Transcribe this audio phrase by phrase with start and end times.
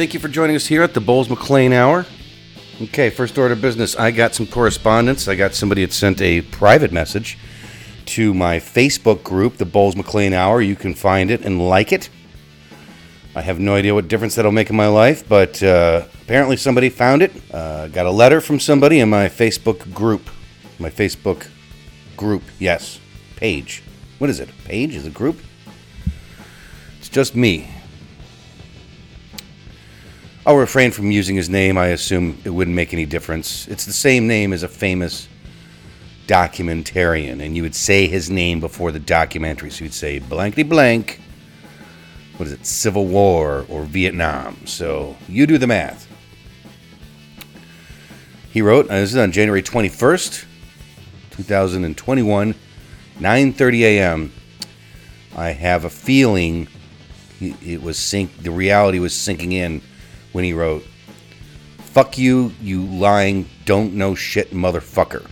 [0.00, 2.06] Thank you for joining us here at the Bowles McLean Hour.
[2.80, 3.94] Okay, first order of business.
[3.96, 5.28] I got some correspondence.
[5.28, 7.36] I got somebody that sent a private message
[8.06, 10.62] to my Facebook group, the Bowles McLean Hour.
[10.62, 12.08] You can find it and like it.
[13.34, 16.88] I have no idea what difference that'll make in my life, but uh, apparently somebody
[16.88, 17.32] found it.
[17.52, 20.30] Uh, got a letter from somebody in my Facebook group.
[20.78, 21.46] My Facebook
[22.16, 22.98] group, yes.
[23.36, 23.82] Page.
[24.16, 24.48] What is it?
[24.64, 24.94] Page?
[24.94, 25.40] Is it group?
[26.98, 27.68] It's just me.
[30.50, 31.78] I'll refrain from using his name.
[31.78, 33.68] I assume it wouldn't make any difference.
[33.68, 35.28] It's the same name as a famous
[36.26, 39.70] documentarian, and you would say his name before the documentary.
[39.70, 41.20] So you'd say blankety blank
[42.36, 44.66] what is it, Civil War or Vietnam.
[44.66, 46.08] So you do the math.
[48.50, 50.46] He wrote, uh, this is on January 21st,
[51.30, 52.54] 2021,
[53.20, 54.32] 9:30 a.m.
[55.36, 56.66] I have a feeling
[57.40, 59.80] it was sink the reality was sinking in
[60.32, 60.84] when he wrote,
[61.78, 65.26] "Fuck you, you lying, don't know shit motherfucker."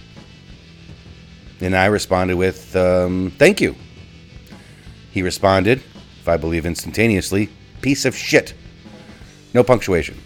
[1.60, 3.74] And I responded with, um, "Thank you."
[5.10, 5.82] He responded,
[6.20, 7.48] if I believe instantaneously,
[7.80, 8.54] piece of shit.
[9.54, 10.16] No punctuation.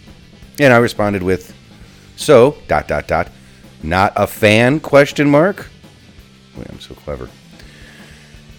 [0.59, 1.55] And I responded with,
[2.15, 3.31] so, dot, dot, dot,
[3.81, 5.69] not a fan, question mark.
[6.55, 7.29] Boy, I'm so clever.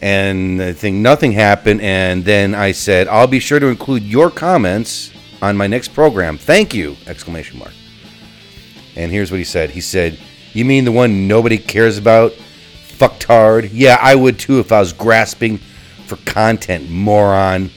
[0.01, 1.81] And I think nothing happened.
[1.83, 5.13] And then I said, I'll be sure to include your comments
[5.45, 6.39] on my next program.
[6.39, 6.97] Thank you!
[7.07, 7.73] Exclamation mark.
[8.97, 9.71] And here's what he said.
[9.71, 10.19] He said,
[10.55, 12.33] You mean the one nobody cares about?
[12.33, 13.71] Fucked hard?
[13.71, 15.59] Yeah, I would too if I was grasping
[16.07, 17.71] for content, moron.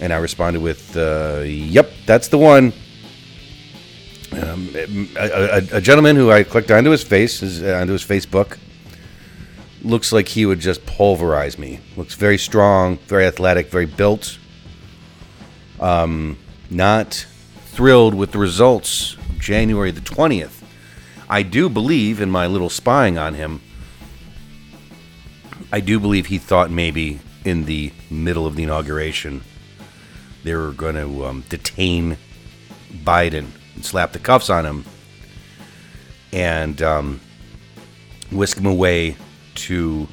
[0.00, 2.72] And I responded with, uh, "Yep, that's the one."
[4.32, 4.86] Um, a,
[5.18, 8.56] a, a, gentleman who I clicked onto his face, his, uh, onto his Facebook,
[9.82, 11.80] looks like he would just pulverize me.
[11.96, 14.38] Looks very strong, very athletic, very built.
[15.80, 16.38] Um,
[16.70, 17.26] not
[17.66, 20.62] thrilled with the results January the 20th.
[21.28, 23.60] I do believe in my little spying on him
[25.72, 29.42] I do believe he thought maybe in the middle of the inauguration
[30.42, 32.16] they were going to um, detain
[33.04, 33.46] Biden
[33.76, 34.84] and slap the cuffs on him
[36.32, 37.20] and um,
[38.32, 39.16] whisk him away
[39.54, 40.08] to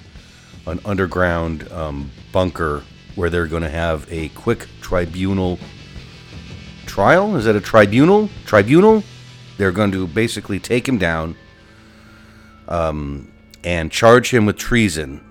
[0.68, 2.84] an underground um, bunker
[3.18, 5.60] where they're going to have a quick tribunal
[6.86, 7.36] trial.
[7.36, 8.30] Is that a tribunal?
[8.46, 9.04] Tribunal?
[9.58, 11.36] They're going to basically take him down
[12.70, 13.30] um,
[13.64, 15.28] and charge him with treason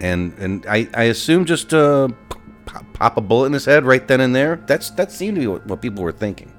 [0.00, 2.08] and and I, I assume just uh,
[2.94, 4.56] pop a bullet in his head right then and there.
[4.66, 6.52] That's that seemed to be what, what people were thinking.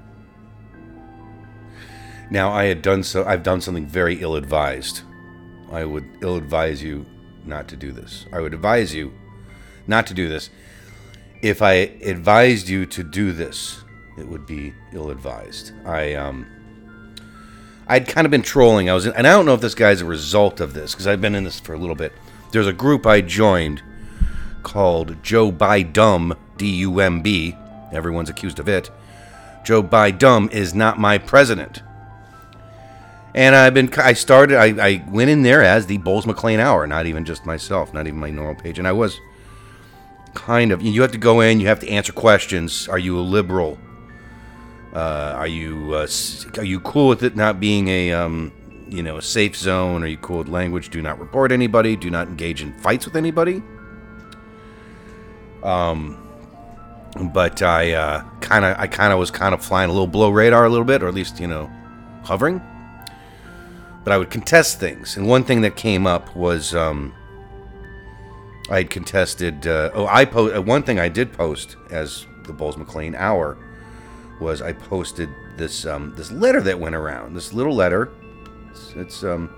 [2.30, 3.24] Now I had done so.
[3.24, 5.02] I've done something very ill-advised.
[5.72, 7.06] I would ill-advise you
[7.44, 8.26] not to do this.
[8.32, 9.12] I would advise you
[9.86, 10.50] not to do this.
[11.42, 13.82] If I advised you to do this,
[14.18, 15.72] it would be ill-advised.
[15.84, 16.46] I um.
[17.88, 18.88] I'd kind of been trolling.
[18.88, 21.08] I was, in, and I don't know if this guy's a result of this because
[21.08, 22.12] I've been in this for a little bit
[22.52, 23.82] there's a group I joined
[24.62, 27.56] called Joe By Dumb D U M B.
[27.92, 28.90] Everyone's accused of it.
[29.64, 31.82] Joe By Dumb is not my president.
[33.34, 36.86] And I've been, I started, I, I went in there as the Bowles McLean Hour,
[36.86, 38.78] not even just myself, not even my normal page.
[38.78, 39.20] And I was
[40.34, 42.88] kind of, you have to go in, you have to answer questions.
[42.88, 43.78] Are you a liberal?
[44.92, 46.08] Uh, are you uh,
[46.56, 48.50] are you cool with it not being a um,
[48.90, 50.02] you know, a safe zone.
[50.02, 50.90] Are you cool with language?
[50.90, 51.96] Do not report anybody.
[51.96, 53.62] Do not engage in fights with anybody.
[55.62, 56.18] Um,
[57.32, 60.64] but I kind of, I kind of was kind of flying a little below radar
[60.64, 61.70] a little bit, or at least you know,
[62.24, 62.60] hovering.
[64.02, 67.14] But I would contest things, and one thing that came up was um,
[68.70, 69.66] I had contested.
[69.66, 73.58] Uh, oh, I po- uh, one thing I did post as the Bowles McLean Hour
[74.40, 77.34] was I posted this um, this letter that went around.
[77.34, 78.10] This little letter
[78.70, 79.54] it's, it's um.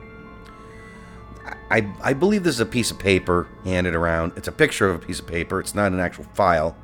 [1.70, 4.32] I, I believe this is a piece of paper handed around.
[4.36, 5.58] It's a picture of a piece of paper.
[5.58, 6.76] It's not an actual file.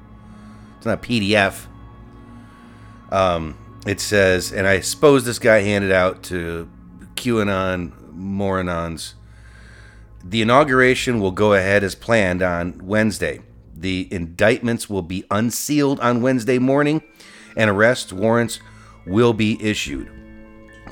[0.77, 1.67] It's not a PDF.
[3.11, 3.57] Um,
[3.87, 6.69] it says, and I suppose this guy handed out to
[7.19, 9.15] QAnon moronons.
[10.25, 13.41] The inauguration will go ahead as planned on Wednesday.
[13.75, 17.03] The indictments will be unsealed on Wednesday morning,
[17.57, 18.61] and arrest warrants
[19.07, 20.11] will be issued.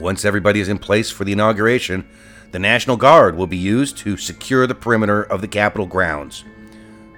[0.01, 2.09] Once everybody is in place for the inauguration,
[2.51, 6.45] the National Guard will be used to secure the perimeter of the Capitol grounds.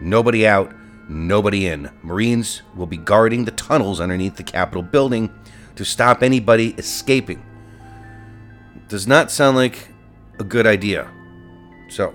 [0.01, 0.73] Nobody out,
[1.09, 1.91] nobody in.
[2.03, 5.31] Marines will be guarding the tunnels underneath the Capitol building
[5.77, 7.43] to stop anybody escaping.
[8.89, 9.89] Does not sound like
[10.39, 11.11] a good idea.
[11.89, 12.15] So,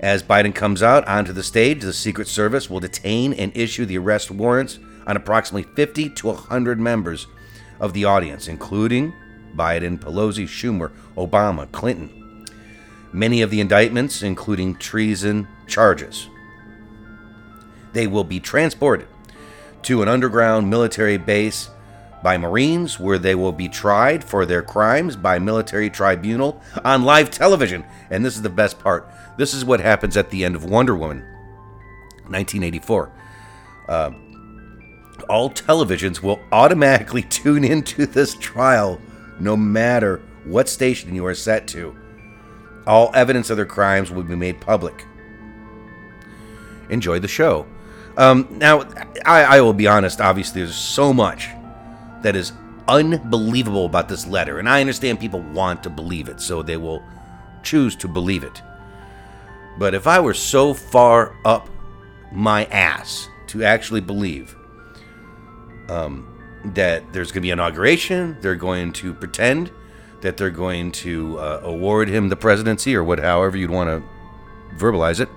[0.00, 3.96] As Biden comes out onto the stage, the Secret Service will detain and issue the
[3.98, 7.26] arrest warrants on approximately 50 to 100 members
[7.80, 9.14] of the audience, including
[9.54, 12.44] Biden, Pelosi, Schumer, Obama, Clinton.
[13.12, 16.28] Many of the indictments, including treason charges.
[17.94, 19.08] They will be transported
[19.82, 21.70] to an underground military base
[22.26, 27.30] by Marines, where they will be tried for their crimes by military tribunal on live
[27.30, 27.84] television.
[28.10, 29.08] And this is the best part.
[29.38, 31.18] This is what happens at the end of Wonder Woman,
[32.26, 33.12] 1984.
[33.88, 34.10] Uh,
[35.28, 39.00] all televisions will automatically tune into this trial,
[39.38, 41.96] no matter what station you are set to.
[42.88, 45.06] All evidence of their crimes will be made public.
[46.90, 47.68] Enjoy the show.
[48.16, 48.80] Um, now,
[49.24, 50.20] I, I will be honest.
[50.20, 51.50] Obviously, there's so much
[52.22, 52.52] that is
[52.88, 57.02] unbelievable about this letter, and I understand people want to believe it, so they will
[57.62, 58.62] choose to believe it.
[59.78, 61.68] But if I were so far up
[62.32, 64.56] my ass to actually believe
[65.88, 66.26] um,
[66.74, 69.70] that there's going to be an inauguration, they're going to pretend
[70.22, 74.76] that they're going to uh, award him the presidency or what, however you'd want to
[74.76, 75.28] verbalize it,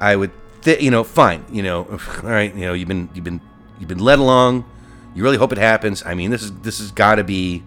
[0.00, 0.32] I would,
[0.62, 1.84] th- you know, fine, you know,
[2.22, 3.40] all right, you know, you've been, you've been,
[3.78, 4.64] you've been led along.
[5.14, 6.04] You really hope it happens.
[6.04, 7.62] I mean, this is this has got to be,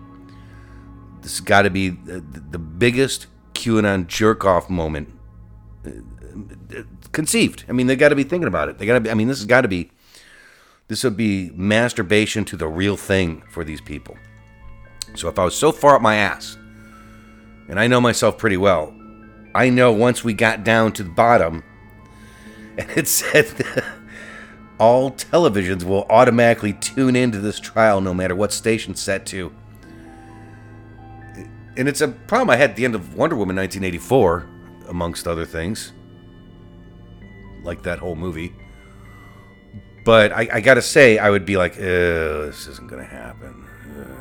[1.21, 5.09] this has got to be the, the biggest QAnon jerk off moment
[5.85, 5.89] uh,
[6.77, 7.65] uh, conceived.
[7.67, 8.77] I mean, they got to be thinking about it.
[8.77, 9.11] They got to.
[9.11, 9.91] I mean, this has got to be.
[10.87, 14.17] This would be masturbation to the real thing for these people.
[15.15, 16.57] So if I was so far up my ass,
[17.69, 18.93] and I know myself pretty well,
[19.55, 21.63] I know once we got down to the bottom,
[22.77, 23.47] and it said
[24.83, 29.49] all televisions will automatically tune into this trial no matter what station set to.
[31.77, 34.49] And it's a problem I had at the end of Wonder Woman 1984,
[34.89, 35.93] amongst other things
[37.63, 38.53] like that whole movie.
[40.03, 43.65] But I, I gotta say, I would be like, this isn't gonna happen.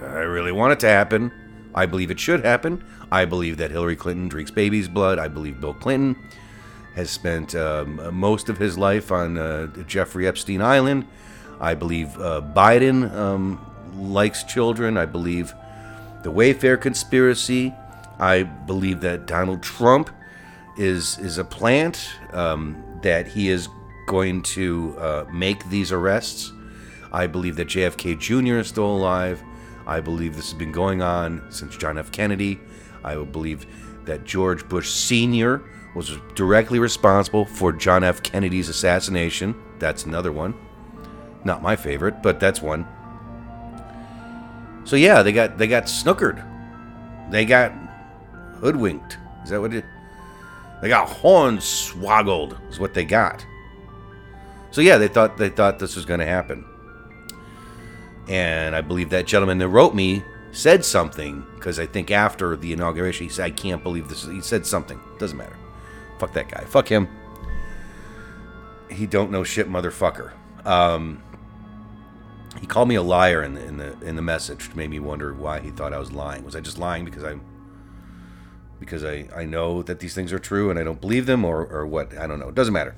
[0.03, 1.33] I really want it to happen.
[1.75, 2.85] I believe it should happen.
[3.11, 5.19] I believe that Hillary Clinton drinks baby's blood.
[5.19, 6.17] I believe Bill Clinton
[6.95, 11.07] has spent um, most of his life on uh, Jeffrey Epstein Island.
[11.61, 13.61] I believe uh, Biden um,
[13.95, 14.97] likes children.
[14.97, 15.55] I believe
[16.23, 17.75] the Wayfair conspiracy.
[18.19, 20.11] I believe that Donald Trump
[20.77, 22.11] is is a plant.
[22.33, 23.69] Um, that he is
[24.07, 26.53] going to uh, make these arrests.
[27.13, 28.59] I believe that JFK Jr.
[28.59, 29.43] is still alive.
[29.87, 32.11] I believe this has been going on since John F.
[32.11, 32.61] Kennedy.
[33.05, 33.67] I believe
[34.05, 35.63] that George Bush Sr.
[35.95, 38.23] was directly responsible for John F.
[38.23, 39.55] Kennedy's assassination.
[39.79, 40.55] That's another one.
[41.45, 42.87] Not my favorite, but that's one.
[44.85, 46.49] So yeah, they got they got snookered.
[47.31, 47.73] They got
[48.61, 49.19] hoodwinked.
[49.45, 49.85] Is that what it?
[50.81, 53.47] They got hornswoggled, is what they got.
[54.71, 56.65] So yeah, they thought they thought this was going to happen.
[58.29, 60.23] And I believe that gentleman that wrote me
[60.53, 64.41] said something because I think after the inauguration he said, "I can't believe this." He
[64.41, 64.99] said something.
[65.19, 65.57] Doesn't matter.
[66.23, 66.63] Fuck that guy.
[66.67, 67.09] Fuck him.
[68.89, 70.31] He don't know shit, motherfucker.
[70.65, 71.21] Um,
[72.61, 75.01] he called me a liar in the in the in the message which made me
[75.01, 76.45] wonder why he thought I was lying.
[76.45, 77.41] Was I just lying because I'm
[78.79, 81.67] because I, I know that these things are true and I don't believe them or,
[81.67, 82.17] or what.
[82.17, 82.51] I don't know.
[82.51, 82.95] It doesn't matter.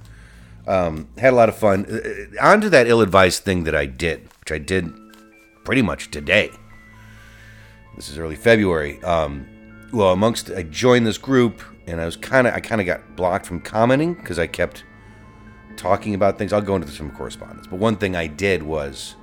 [0.66, 1.86] Um, had a lot of fun.
[1.90, 4.92] Uh, uh, on to that ill advised thing that I did, which I did
[5.64, 6.50] pretty much today.
[7.96, 9.02] This is early February.
[9.02, 9.46] Um,
[9.94, 13.16] well, amongst I joined this group and I was kind of I kind of got
[13.16, 14.84] blocked from commenting because I kept
[15.76, 16.52] talking about things.
[16.52, 19.16] I'll go into some correspondence, but one thing I did was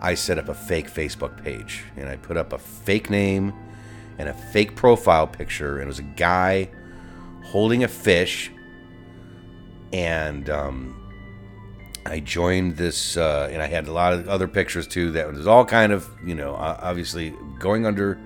[0.00, 3.52] I set up a fake Facebook page and I put up a fake name
[4.18, 6.70] and a fake profile picture, and it was a guy
[7.42, 8.50] holding a fish.
[9.92, 11.12] And um,
[12.06, 15.10] I joined this, uh, and I had a lot of other pictures too.
[15.12, 18.20] That was all kind of, you know, obviously going under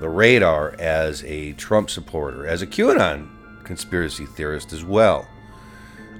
[0.00, 3.28] the radar as a Trump supporter, as a QAnon
[3.64, 5.28] conspiracy theorist as well.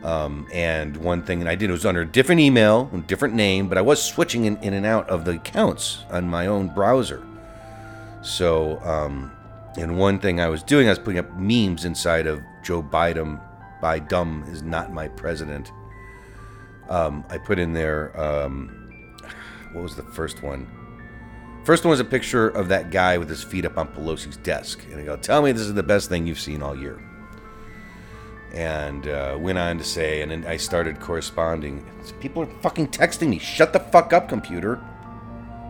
[0.04, 3.76] Um, and one thing that I did was under a different email, different name, but
[3.76, 7.26] I was switching in, in and out of the accounts on my own browser.
[8.22, 9.32] So, um,
[9.76, 13.40] and one thing I was doing, I was putting up memes inside of Joe Biden.
[13.80, 15.72] By dumb is not my president.
[16.90, 18.18] Um, I put in there.
[18.20, 18.76] Um,
[19.72, 20.66] what was the first one?
[21.70, 24.84] First one was a picture of that guy with his feet up on Pelosi's desk,
[24.90, 27.00] and I go, "Tell me this is the best thing you've seen all year."
[28.52, 31.88] And uh, went on to say, and then I started corresponding.
[32.18, 33.38] People are fucking texting me.
[33.38, 34.80] Shut the fuck up, computer.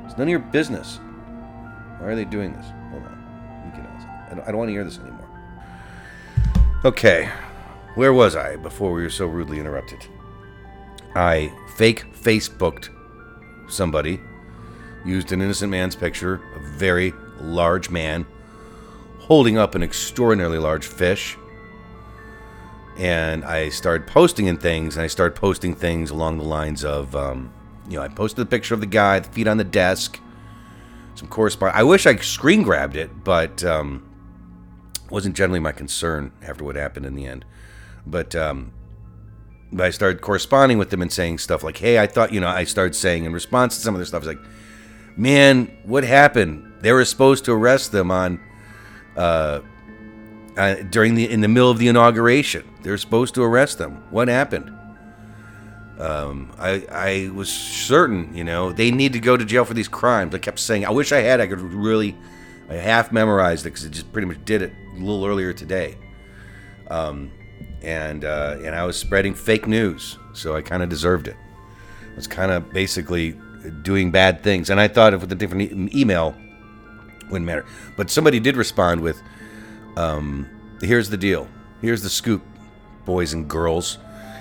[0.06, 1.00] It's none of your business.
[1.98, 2.64] Why are they doing this?
[2.92, 4.28] Hold on.
[4.30, 5.28] I don't, I don't want to hear this anymore.
[6.82, 7.28] Okay,
[7.94, 10.06] where was I before we were so rudely interrupted?
[11.14, 12.88] I fake Facebooked
[13.68, 14.18] somebody,
[15.04, 18.26] used an innocent man's picture, a very large man,
[19.18, 21.36] holding up an extraordinarily large fish.
[22.98, 27.16] And I started posting in things, and I started posting things along the lines of,
[27.16, 27.52] um,
[27.88, 30.20] you know, I posted the picture of the guy, the feet on the desk,
[31.14, 31.78] some correspondence.
[31.78, 34.06] I wish I screen grabbed it, but um,
[35.10, 37.44] wasn't generally my concern after what happened in the end.
[38.06, 38.72] But um,
[39.72, 42.48] but I started corresponding with them and saying stuff like, "Hey, I thought you know."
[42.48, 44.46] I started saying in response to some of their stuff, I was like,
[45.20, 46.72] "Man, what happened?
[46.80, 48.40] They were supposed to arrest them on
[49.16, 49.60] uh,
[50.56, 52.64] uh, during the in the middle of the inauguration.
[52.82, 54.02] They were supposed to arrest them.
[54.10, 54.72] What happened?"
[56.00, 59.88] Um, I I was certain, you know, they need to go to jail for these
[59.88, 60.34] crimes.
[60.34, 61.40] I kept saying, I wish I had.
[61.42, 62.16] I could really,
[62.70, 65.98] I half memorized it because it just pretty much did it a little earlier today.
[66.88, 67.30] Um,
[67.82, 71.36] and uh, and I was spreading fake news, so I kind of deserved it.
[72.16, 73.38] It's kind of basically
[73.82, 76.34] doing bad things, and I thought with a different e- email
[77.30, 77.64] wouldn't matter.
[77.96, 79.20] But somebody did respond with,
[79.96, 80.46] um,
[80.80, 81.48] "Here's the deal.
[81.80, 82.42] Here's the scoop,
[83.04, 83.98] boys and girls.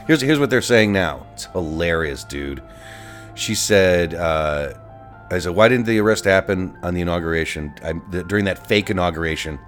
[0.08, 1.26] Here's here's what they're saying now.
[1.34, 2.62] It's hilarious, dude."
[3.36, 4.14] She said.
[4.14, 4.74] Uh,
[5.32, 7.74] I said, why didn't the arrest happen on the inauguration?
[7.84, 9.60] I, the, during that fake inauguration,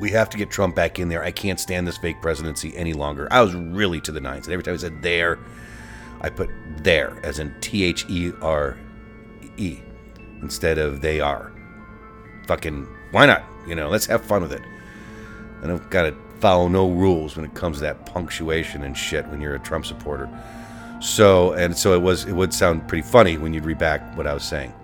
[0.00, 1.22] we have to get Trump back in there.
[1.22, 3.28] I can't stand this fake presidency any longer.
[3.30, 4.46] I was really to the nines.
[4.46, 5.38] And every time I said there,
[6.26, 8.76] I put there as in T H E R
[9.56, 9.78] E
[10.42, 11.52] instead of they are.
[12.48, 13.44] Fucking, why not?
[13.66, 14.62] You know, let's have fun with it.
[15.62, 19.40] I don't gotta follow no rules when it comes to that punctuation and shit when
[19.40, 20.28] you're a Trump supporter.
[21.00, 24.26] So, and so it was, it would sound pretty funny when you'd read back what
[24.26, 24.74] I was saying.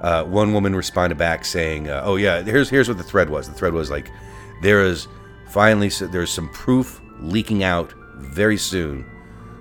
[0.00, 3.48] Uh, one woman responded back saying, uh, "Oh yeah, here's here's what the thread was.
[3.48, 4.10] The thread was like,
[4.62, 5.08] there is
[5.48, 9.04] finally there's some proof leaking out very soon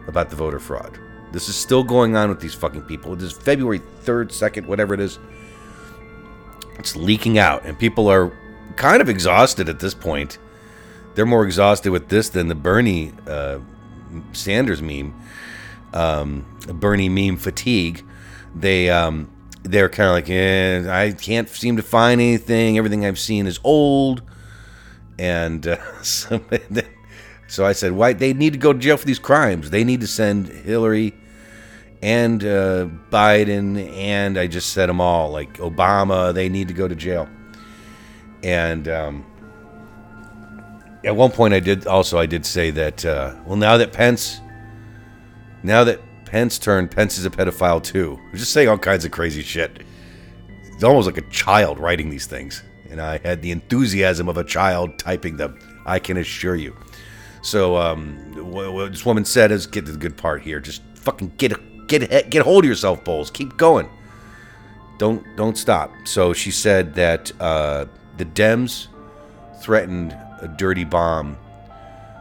[0.08, 0.98] about the voter fraud.
[1.32, 3.16] This is still going on with these fucking people.
[3.16, 5.20] This is February 3rd, 2nd, whatever it is.
[6.78, 8.32] It's leaking out, and people are
[8.76, 10.38] kind of exhausted at this point.
[11.16, 13.60] They're more exhausted with this than the Bernie uh,
[14.32, 15.14] Sanders meme,
[15.94, 18.06] um, Bernie meme fatigue.
[18.56, 19.30] They um,
[19.64, 22.78] they're kind of like, eh, I can't seem to find anything.
[22.78, 24.24] Everything I've seen is old
[25.20, 26.42] and uh, so,
[27.48, 29.70] so I said, "Why they need to go to jail for these crimes?
[29.70, 31.14] They need to send Hillary
[32.02, 36.34] and uh, Biden, and I just said them all, like Obama.
[36.34, 37.30] They need to go to jail."
[38.44, 39.26] And um,
[41.04, 44.40] at one point, I did also I did say that, uh, well, now that Pence,
[45.64, 48.20] now that Pence turned, Pence is a pedophile too.
[48.28, 49.84] I was just saying all kinds of crazy shit.
[50.64, 54.44] It's almost like a child writing these things and I had the enthusiasm of a
[54.44, 55.60] child typing them.
[55.86, 56.76] I can assure you.
[57.42, 60.60] So um, what this woman said is, get to the good part here.
[60.60, 61.54] Just fucking get
[61.90, 63.30] get get hold of yourself, Bowles.
[63.30, 63.90] Keep going.
[64.98, 65.92] Don't don't stop.
[66.06, 67.86] So she said that uh,
[68.18, 68.88] the Dems
[69.62, 71.36] threatened a dirty bomb,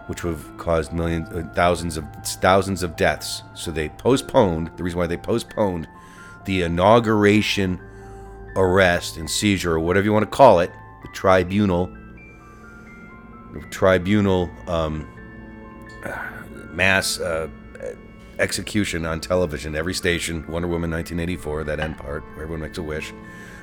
[0.06, 3.42] which would have caused millions, uh, thousands of thousands of deaths.
[3.54, 4.70] So they postponed.
[4.76, 5.88] The reason why they postponed
[6.44, 7.80] the inauguration
[8.56, 10.72] arrest and seizure, or whatever you want to call it,
[11.02, 11.87] the tribunal,
[13.52, 15.06] the tribunal um,
[16.72, 17.48] mass uh,
[18.38, 22.83] execution on television, every station, Wonder Woman 1984, that end part where everyone makes a
[22.83, 23.12] wish.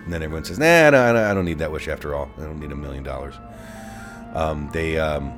[0.04, 2.30] And then everyone says, nah, no, I don't need that wish after all.
[2.38, 3.36] I don't need a million dollars.
[4.34, 5.34] Um, they, um,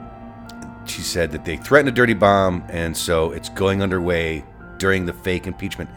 [0.85, 4.43] she said that they threatened a dirty bomb, and so it's going underway
[4.77, 5.89] during the fake impeachment.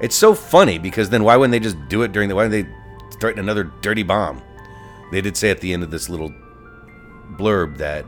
[0.00, 2.34] It's so funny because then why wouldn't they just do it during the?
[2.34, 2.74] Why didn't they
[3.20, 4.42] threaten another dirty bomb.
[5.10, 6.32] They did say at the end of this little
[7.32, 8.04] blurb that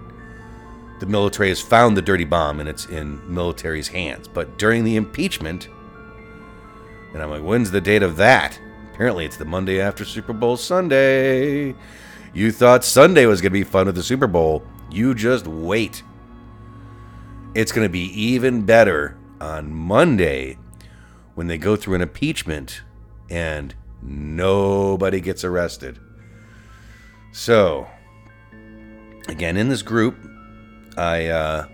[1.01, 4.29] the military has found the dirty bomb and it's in military's hands.
[4.29, 5.69] But during the impeachment,
[7.13, 8.61] and I'm like, when's the date of that?
[8.93, 11.75] Apparently, it's the Monday after Super Bowl Sunday.
[12.33, 14.63] You thought Sunday was going to be fun with the Super Bowl.
[14.91, 16.03] You just wait.
[17.55, 20.59] It's going to be even better on Monday
[21.35, 22.83] when they go through an impeachment
[23.29, 25.99] and Nobody gets arrested.
[27.33, 27.87] So,
[29.29, 30.17] again, in this group,
[30.97, 31.67] I, uh,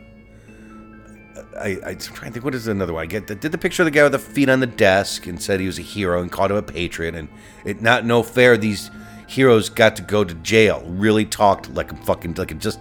[1.58, 2.44] I, I'm trying to think.
[2.44, 3.02] What is another one?
[3.02, 5.26] I get the, did the picture of the guy with the feet on the desk
[5.26, 7.14] and said he was a hero and called him a patriot.
[7.14, 7.28] And
[7.64, 8.56] it not no fair.
[8.56, 8.90] These
[9.26, 10.84] heroes got to go to jail.
[10.86, 12.80] Really talked like a fucking like a just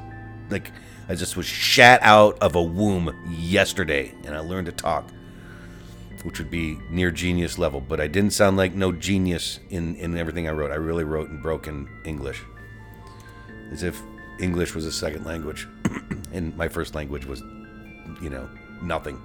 [0.50, 0.72] like
[1.08, 5.12] I just was shat out of a womb yesterday, and I learned to talk
[6.26, 7.80] which would be near genius level.
[7.80, 10.72] But I didn't sound like no genius in, in everything I wrote.
[10.72, 12.42] I really wrote in broken English,
[13.72, 14.02] as if
[14.40, 15.68] English was a second language.
[16.36, 17.42] And my first language was,
[18.22, 18.50] you know,
[18.82, 19.22] nothing.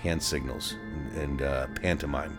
[0.00, 2.38] Hand signals and, and uh, pantomime.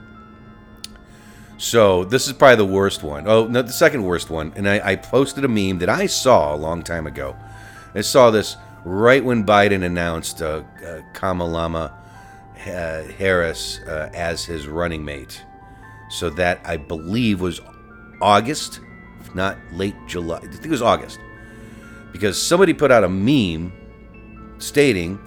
[1.57, 3.27] So this is probably the worst one.
[3.27, 4.53] Oh, no, the second worst one.
[4.55, 7.35] And I, I posted a meme that I saw a long time ago.
[7.93, 8.55] I saw this
[8.85, 11.93] right when Biden announced uh, uh, Kamala
[12.65, 15.43] uh, Harris uh, as his running mate.
[16.09, 17.59] So that I believe was
[18.21, 18.79] August,
[19.19, 20.37] if not late July.
[20.37, 21.19] I think it was August.
[22.11, 23.71] Because somebody put out a meme
[24.57, 25.19] stating,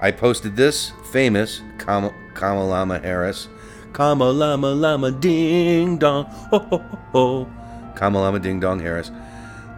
[0.00, 3.48] I posted this famous Kam- Kamala Harris
[3.94, 6.26] Kamala Lama Ding Dong.
[6.26, 7.48] Ho, ho, ho, ho.
[7.94, 9.10] Kamala Ding Dong Harris.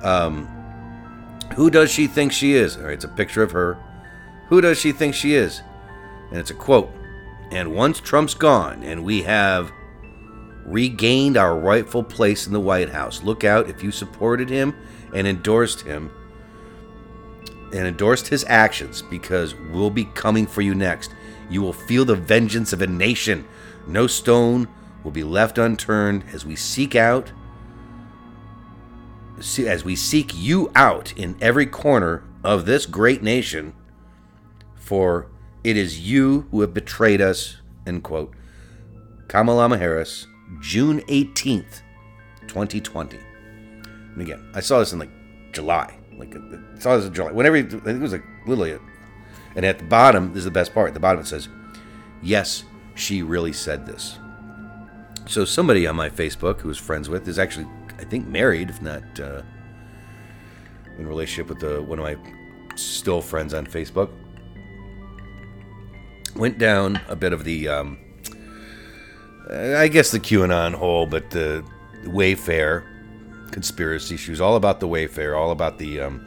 [0.03, 0.49] Um,
[1.55, 2.77] who does she think she is?
[2.77, 3.79] All right, it's a picture of her.
[4.49, 5.61] Who does she think she is?
[6.31, 6.91] And it's a quote.
[7.51, 9.71] And once Trump's gone and we have
[10.65, 14.75] regained our rightful place in the White House, look out if you supported him
[15.17, 16.11] and endorsed him
[17.73, 21.11] and endorsed his actions because we'll be coming for you next.
[21.49, 23.49] You will feel the vengeance of a nation.
[23.87, 24.69] No stone
[25.03, 27.33] will be left unturned as we seek out
[29.59, 33.75] as we seek you out in every corner of this great nation
[34.75, 35.27] for
[35.63, 38.33] it is you who have betrayed us end quote.
[39.29, 40.27] Kamala harris
[40.61, 41.83] june 18th
[42.49, 43.26] 2020
[44.17, 45.11] and again i saw this in like
[45.53, 48.79] july like i saw this in july whenever i think it was like literally
[49.55, 51.49] and at the bottom this is the best part at the bottom it says
[52.23, 52.65] yes
[52.97, 54.19] she really said this.
[55.27, 57.67] So somebody on my Facebook who was friends with is actually,
[57.99, 59.43] I think, married, if not uh,
[60.99, 62.17] in relationship with the, one of my
[62.75, 64.11] still friends on Facebook.
[66.35, 67.99] Went down a bit of the, um,
[69.51, 71.65] I guess the QAnon hole, but the
[72.05, 72.85] Wayfair
[73.57, 74.19] conspiracy.
[74.19, 76.21] She was all about the Wayfair, all about the um,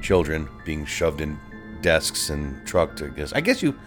[0.00, 1.38] children being shoved in
[1.82, 3.02] desks and trucked.
[3.02, 3.34] I guess.
[3.34, 3.78] I guess you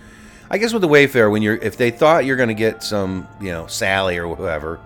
[0.52, 3.28] I guess with the Wayfair, when you're if they thought you're going to get some,
[3.42, 4.80] you know, Sally or whoever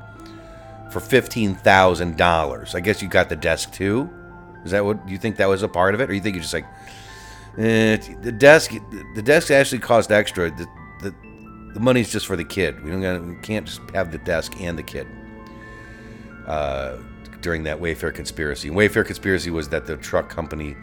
[0.94, 4.10] for fifteen thousand dollars, I guess you got the desk too.
[4.64, 6.42] Is that what you think that was a part of it, or you think you're
[6.42, 6.66] just like
[7.58, 8.72] eh, the desk?
[9.16, 10.52] The desk actually cost extra.
[10.52, 10.66] The,
[11.02, 11.14] the
[11.74, 12.82] the money's just for the kid.
[12.82, 15.06] We don't gotta, we can't just have the desk and the kid.
[17.42, 20.78] During that Wayfair conspiracy, Wayfair conspiracy was that the truck company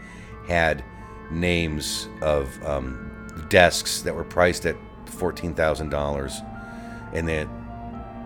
[0.47, 0.83] had
[1.31, 3.11] names of um,
[3.49, 6.47] desks that were priced at $14,000
[7.13, 7.49] and then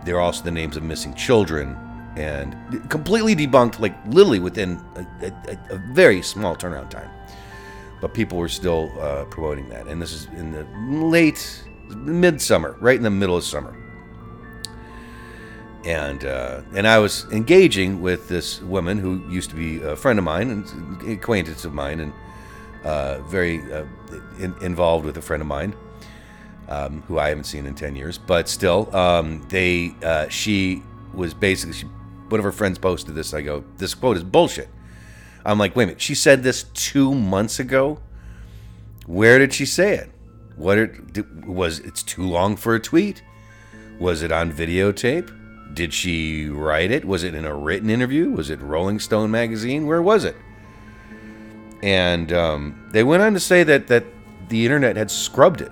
[0.05, 1.77] they're also the names of missing children
[2.15, 2.55] and
[2.89, 7.09] completely debunked like literally within a, a, a very small turnaround time.
[8.01, 9.87] But people were still uh, promoting that.
[9.87, 13.75] And this is in the late midsummer right in the middle of summer
[15.85, 20.19] and uh, and I was engaging with this woman who used to be a friend
[20.19, 22.13] of mine and acquaintance of mine and
[22.83, 23.85] uh, very uh,
[24.39, 25.75] in, involved with a friend of mine
[26.67, 31.33] um, who I haven't seen in 10 years, but still, um, they uh, she was
[31.33, 31.85] basically she,
[32.29, 33.33] one of her friends posted this.
[33.33, 34.69] I go, this quote is bullshit.
[35.45, 37.99] I'm like, wait a minute, she said this two months ago.
[39.05, 40.09] Where did she say it?
[40.55, 41.79] What it, was?
[41.79, 43.21] It's too long for a tweet.
[43.99, 45.44] Was it on videotape?
[45.75, 47.05] Did she write it?
[47.05, 48.31] Was it in a written interview?
[48.31, 49.85] Was it Rolling Stone magazine?
[49.85, 50.35] Where was it?
[51.85, 54.05] and um, they went on to say that that
[54.49, 55.71] the internet had scrubbed it.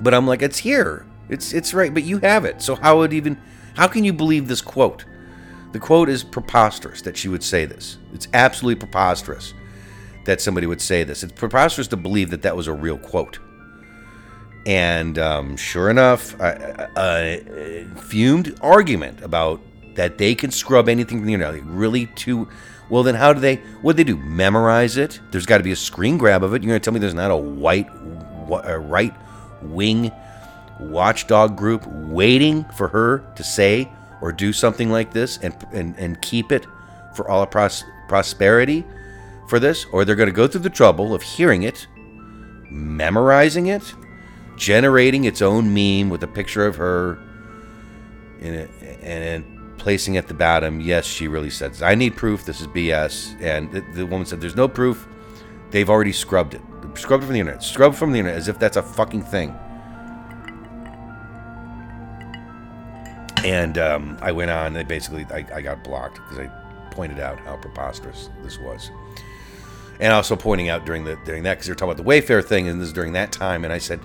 [0.00, 1.06] But I'm like, it's here.
[1.28, 2.60] It's it's right, but you have it.
[2.60, 3.40] So how would even
[3.76, 5.04] how can you believe this quote?
[5.72, 7.98] The quote is preposterous that she would say this.
[8.12, 9.54] It's absolutely preposterous
[10.24, 11.22] that somebody would say this.
[11.22, 13.38] It's preposterous to believe that that was a real quote.
[14.66, 19.60] And um, sure enough, a, a, fumed argument about
[19.94, 22.48] that they can scrub anything from the internet, like really too
[22.90, 23.56] well, then how do they?
[23.82, 24.16] What do they do?
[24.16, 25.20] Memorize it?
[25.30, 26.62] There's got to be a screen grab of it.
[26.62, 27.88] You're going to tell me there's not a white,
[28.64, 29.14] a right
[29.62, 30.12] wing
[30.80, 36.20] watchdog group waiting for her to say or do something like this and and, and
[36.20, 36.66] keep it
[37.14, 38.84] for all pros- prosperity
[39.48, 41.86] for this, or they're going to go through the trouble of hearing it,
[42.70, 43.94] memorizing it,
[44.56, 47.18] generating its own meme with a picture of her
[48.40, 48.70] in it,
[49.02, 49.44] and
[49.78, 51.82] placing at the bottom, yes, she really said.
[51.82, 52.44] I need proof.
[52.44, 53.40] This is BS.
[53.40, 55.06] And the, the woman said, there's no proof.
[55.70, 56.62] They've already scrubbed it.
[56.94, 57.62] Scrubbed from the internet.
[57.62, 59.54] Scrubbed from the internet as if that's a fucking thing.
[63.44, 64.72] And um, I went on.
[64.72, 68.90] They basically, I, I got blocked because I pointed out how preposterous this was.
[70.00, 72.68] And also pointing out during the during that because they're talking about the Wayfair thing,
[72.68, 73.64] and this is during that time.
[73.64, 74.00] And I said,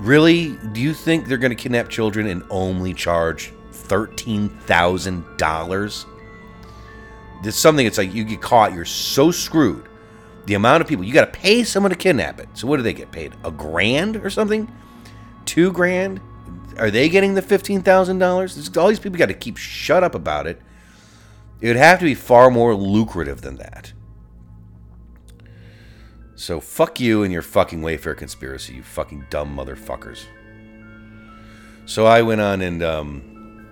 [0.00, 0.56] "Really?
[0.72, 3.52] Do you think they're going to kidnap children and only charge
[3.90, 6.06] $13,000.
[7.42, 9.88] It's something it's like you get caught, you're so screwed
[10.46, 12.48] the amount of people you got to pay someone to kidnap it.
[12.54, 13.34] So what do they get paid?
[13.44, 14.70] A grand or something?
[15.44, 16.20] Two grand?
[16.78, 18.76] Are they getting the fifteen thousand dollars?
[18.76, 20.60] All these people got to keep shut up about it.
[21.60, 23.92] It would have to be far more lucrative than that.
[26.40, 30.24] So fuck you and your fucking Wayfair conspiracy, you fucking dumb motherfuckers.
[31.84, 33.66] So I went on and um,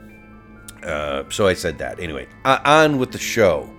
[0.83, 2.28] uh, so I said that anyway.
[2.44, 3.74] Uh, on with the show.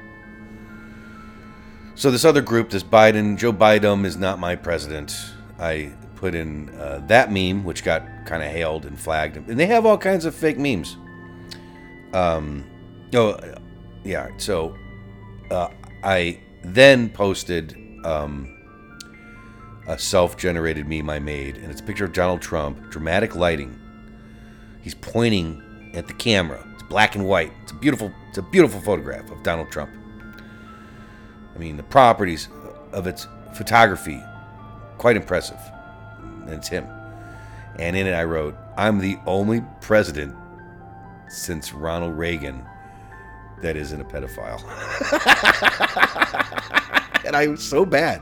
[1.93, 5.15] So this other group, this Biden, Joe Biden is not my president.
[5.59, 9.67] I put in uh, that meme, which got kind of hailed and flagged, and they
[9.67, 10.97] have all kinds of fake memes.
[12.13, 12.67] Um,
[13.13, 13.39] oh,
[14.03, 14.29] yeah.
[14.37, 14.75] So
[15.51, 15.67] uh,
[16.03, 18.55] I then posted um,
[19.89, 23.77] a self-generated meme I made, and it's a picture of Donald Trump, dramatic lighting.
[24.81, 26.63] He's pointing at the camera.
[26.75, 27.51] It's black and white.
[27.63, 29.89] It's a beautiful, it's a beautiful photograph of Donald Trump.
[31.55, 32.49] I mean, the properties
[32.93, 34.21] of its photography,
[34.99, 35.59] quite impressive.
[36.43, 36.85] And it's him.
[37.79, 40.35] And in it, I wrote, I'm the only president
[41.29, 42.63] since Ronald Reagan
[43.63, 44.61] that isn't a pedophile.
[47.25, 48.21] and I was so bad.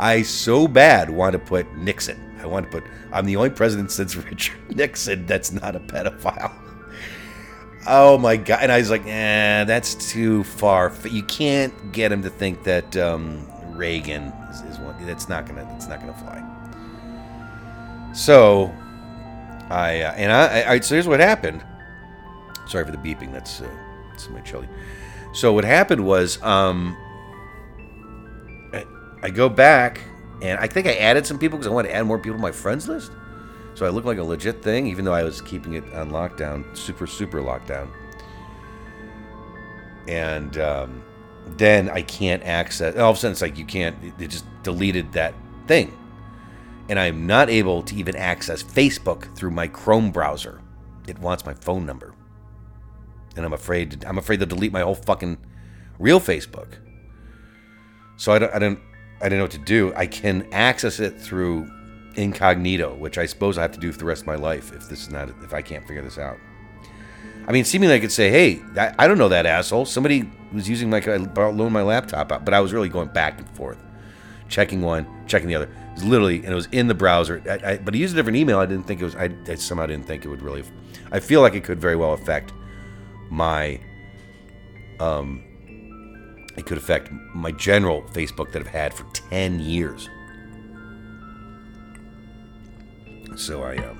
[0.00, 2.18] I so bad want to put Nixon.
[2.40, 6.52] I want to put, I'm the only president since Richard Nixon that's not a pedophile.
[7.86, 8.60] Oh my god!
[8.62, 10.92] And I was like, "Eh, that's too far.
[11.08, 14.94] You can't get him to think that um, Reagan is, is one.
[15.06, 15.64] That's not gonna.
[15.64, 16.42] That's not gonna fly."
[18.12, 18.74] So,
[19.70, 20.80] I uh, and I, I.
[20.80, 21.64] So here's what happened.
[22.68, 23.32] Sorry for the beeping.
[23.32, 23.70] That's uh,
[24.10, 24.68] that's my chili.
[25.32, 26.96] So what happened was, um,
[29.22, 30.00] I, go back
[30.42, 32.42] and I think I added some people because I wanted to add more people to
[32.42, 33.12] my friends list.
[33.74, 36.76] So I look like a legit thing, even though I was keeping it on lockdown,
[36.76, 37.88] super, super lockdown.
[40.08, 41.02] And um,
[41.56, 42.96] then I can't access.
[42.96, 44.18] All of a sudden, it's like you can't.
[44.18, 45.34] They just deleted that
[45.66, 45.96] thing,
[46.88, 50.60] and I'm not able to even access Facebook through my Chrome browser.
[51.06, 52.14] It wants my phone number,
[53.36, 54.04] and I'm afraid.
[54.04, 55.38] I'm afraid they'll delete my whole fucking
[55.98, 56.74] real Facebook.
[58.16, 58.54] So I don't.
[58.54, 58.80] I don't.
[59.20, 59.92] I didn't know what to do.
[59.94, 61.70] I can access it through
[62.16, 64.88] incognito, which I suppose I have to do for the rest of my life if
[64.88, 66.38] this is not if I can't figure this out.
[67.46, 68.62] I mean, seemingly I could say, "Hey,
[68.98, 69.84] I don't know that asshole.
[69.84, 73.48] Somebody was using my loan my laptop out," but I was really going back and
[73.50, 73.78] forth,
[74.48, 75.66] checking one, checking the other.
[75.66, 77.42] It was literally, and it was in the browser.
[77.48, 78.58] I, I, but he used a different email.
[78.58, 79.16] I didn't think it was.
[79.16, 80.64] I, I somehow didn't think it would really.
[81.12, 82.52] I feel like it could very well affect
[83.30, 83.80] my.
[84.98, 85.44] Um,
[86.60, 90.08] it could affect my general Facebook that I've had for ten years.
[93.36, 93.98] So I um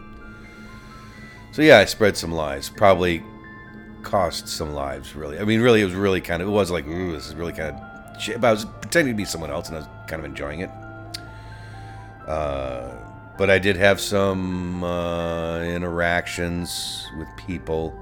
[1.53, 2.68] So yeah, I spread some lies.
[2.68, 3.23] Probably
[4.03, 5.38] cost some lives, really.
[5.38, 6.49] I mean, really, it was really kind of.
[6.49, 8.23] It was like, ooh, this is really kind of.
[8.23, 8.40] Shit.
[8.40, 10.70] But I was pretending to be someone else, and I was kind of enjoying it.
[12.27, 12.92] Uh,
[13.38, 17.99] but I did have some uh, interactions with people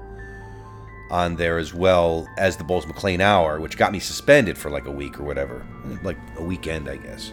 [1.09, 4.85] on there as well as the Bowles McLean Hour, which got me suspended for like
[4.85, 5.65] a week or whatever,
[6.03, 7.31] like a weekend, I guess.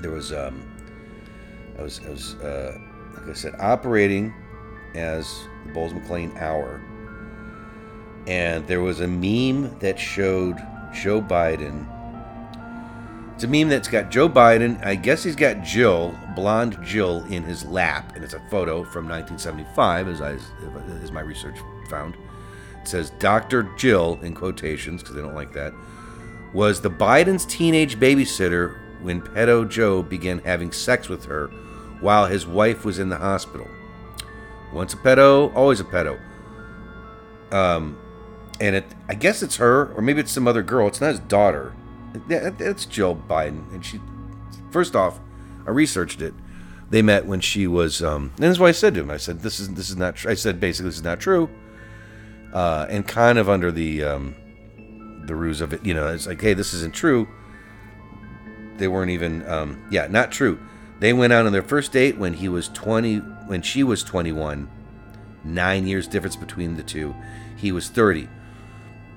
[0.00, 0.62] There was um,
[1.78, 2.78] I was, I was uh,
[3.14, 4.34] like I said, operating
[4.94, 6.80] as the Bowles McLean Hour.
[8.26, 10.58] And there was a meme that showed
[10.94, 11.88] Joe Biden.
[13.34, 14.84] It's a meme that's got Joe Biden.
[14.84, 19.08] I guess he's got Jill, blonde Jill, in his lap, and it's a photo from
[19.08, 20.36] 1975, as I,
[21.02, 21.56] as my research
[21.88, 22.16] found.
[22.84, 23.64] Says Dr.
[23.76, 25.72] Jill in quotations because they don't like that
[26.52, 31.48] was the Biden's teenage babysitter when pedo Joe began having sex with her
[32.00, 33.68] while his wife was in the hospital.
[34.72, 36.20] Once a pedo, always a pedo.
[37.50, 37.98] Um,
[38.60, 40.88] and it, I guess it's her, or maybe it's some other girl.
[40.88, 41.74] It's not his daughter.
[42.28, 44.00] It's Jill Biden, and she.
[44.70, 45.20] First off,
[45.66, 46.34] I researched it.
[46.90, 49.10] They met when she was, um, and that's why I said to him.
[49.10, 50.30] I said, "This is this is not." Tr-.
[50.30, 51.48] I said basically, "This is not true,"
[52.52, 54.34] uh, and kind of under the um,
[55.26, 57.28] the ruse of it, you know, it's like, "Hey, this isn't true."
[58.78, 60.58] They weren't even, um, yeah, not true.
[60.98, 64.68] They went out on their first date when he was 20, when she was 21.
[65.44, 67.14] Nine years difference between the two.
[67.56, 68.28] He was 30.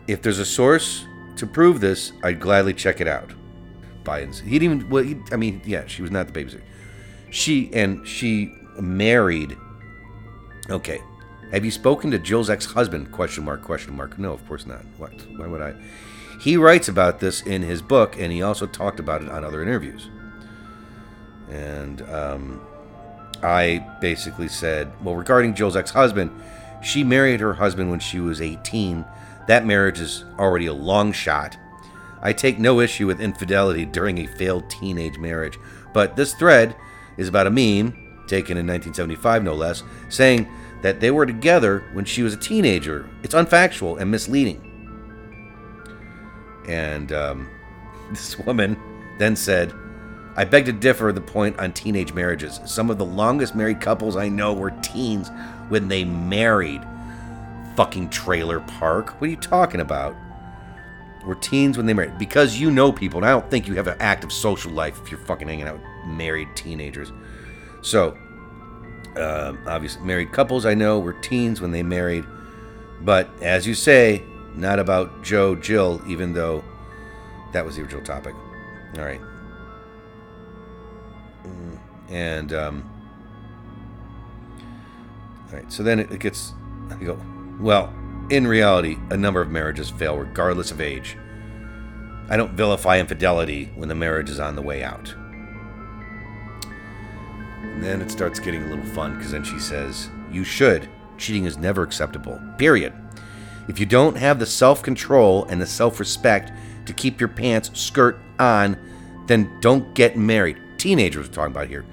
[0.08, 1.06] If there's a source
[1.38, 3.32] to prove this, I'd gladly check it out.
[4.04, 4.40] Biden's.
[4.40, 4.90] He didn't even.
[4.90, 6.62] Well, he, I mean, yeah, she was not the babysitter.
[7.32, 9.58] She and she married.
[10.70, 11.02] Okay.
[11.56, 13.14] Have you spoken to Jill's ex-husband?
[13.14, 13.64] Question mark.
[13.64, 14.20] Question mark.
[14.20, 14.82] No, of course not.
[14.98, 15.14] What?
[15.38, 15.74] Why would I?
[16.42, 19.62] He writes about this in his book, and he also talked about it on other
[19.62, 20.10] interviews.
[21.50, 22.62] And um,
[23.42, 26.30] I basically said, well, regarding Jill's ex husband,
[26.84, 29.06] she married her husband when she was 18.
[29.48, 31.58] That marriage is already a long shot.
[32.22, 35.58] I take no issue with infidelity during a failed teenage marriage,
[35.94, 36.76] but this thread
[37.16, 37.94] is about a meme,
[38.28, 40.50] taken in 1975 no less, saying
[40.86, 43.10] that they were together when she was a teenager.
[43.24, 44.62] It's unfactual and misleading.
[46.68, 47.50] And um,
[48.12, 48.78] this woman
[49.18, 49.74] then said,
[50.36, 52.60] I beg to differ the point on teenage marriages.
[52.68, 55.32] Some of the longest married couples I know were teens
[55.70, 56.84] when they married.
[57.76, 59.20] Fucking trailer park.
[59.20, 60.16] What are you talking about?
[61.26, 62.20] Were teens when they married.
[62.20, 65.10] Because you know people, and I don't think you have an active social life if
[65.10, 67.12] you're fucking hanging out with married teenagers.
[67.82, 68.16] So,
[69.18, 72.26] uh, obviously, married couples I know were teens when they married.
[73.02, 74.24] But as you say,
[74.56, 76.64] not about Joe Jill, even though
[77.54, 78.34] that was the original topic.
[78.98, 79.22] All right.
[81.44, 82.90] Mm, And, um,
[85.50, 86.54] all right, so then it, it gets,
[86.90, 87.20] I go,
[87.60, 87.94] well,
[88.30, 91.18] in reality, a number of marriages fail regardless of age.
[92.30, 95.14] I don't vilify infidelity when the marriage is on the way out.
[97.76, 100.88] And then it starts getting a little fun because then she says, You should.
[101.18, 102.40] Cheating is never acceptable.
[102.58, 102.94] Period.
[103.68, 106.54] If you don't have the self control and the self respect
[106.86, 108.78] to keep your pants skirt on,
[109.28, 110.58] then don't get married.
[110.78, 111.86] Teenagers we're talking about here.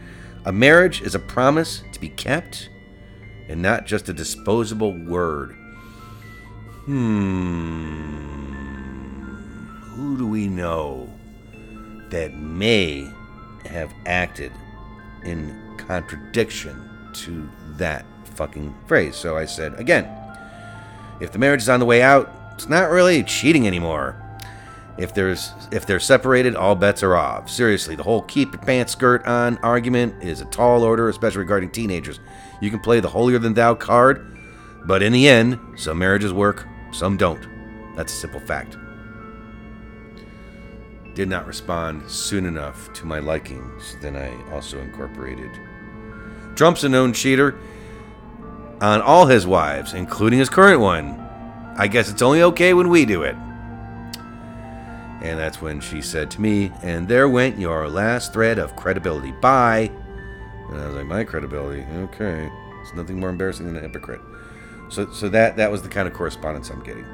[0.45, 2.71] A marriage is a promise to be kept
[3.49, 5.57] and not just a disposable word.
[6.85, 8.13] Hmm.
[9.97, 11.13] Who do we know
[12.11, 13.11] that may
[13.67, 14.53] have acted
[15.25, 19.17] in contradiction to that fucking phrase?
[19.17, 20.09] So I said, again,
[21.21, 24.19] if the marriage is on the way out, it's not really cheating anymore.
[24.99, 27.49] If there's if they're separated, all bets are off.
[27.49, 31.71] Seriously, the whole keep your pants skirt on argument is a tall order, especially regarding
[31.71, 32.21] teenagers.
[32.61, 34.39] You can play the holier than thou card,
[34.85, 37.47] but in the end, some marriages work, some don't.
[37.97, 38.77] That's a simple fact.
[41.15, 45.51] Did not respond soon enough to my liking, so then I also incorporated.
[46.55, 47.59] Trump's a known cheater
[48.81, 51.19] on all his wives, including his current one.
[51.77, 53.37] I guess it's only okay when we do it.
[55.23, 59.33] And that's when she said to me, and there went your last thread of credibility.
[59.33, 59.91] Bye.
[60.69, 61.83] And I was like, my credibility?
[61.83, 62.51] Okay.
[62.83, 64.21] It's nothing more embarrassing than a hypocrite.
[64.89, 67.07] So, so that that was the kind of correspondence I'm getting.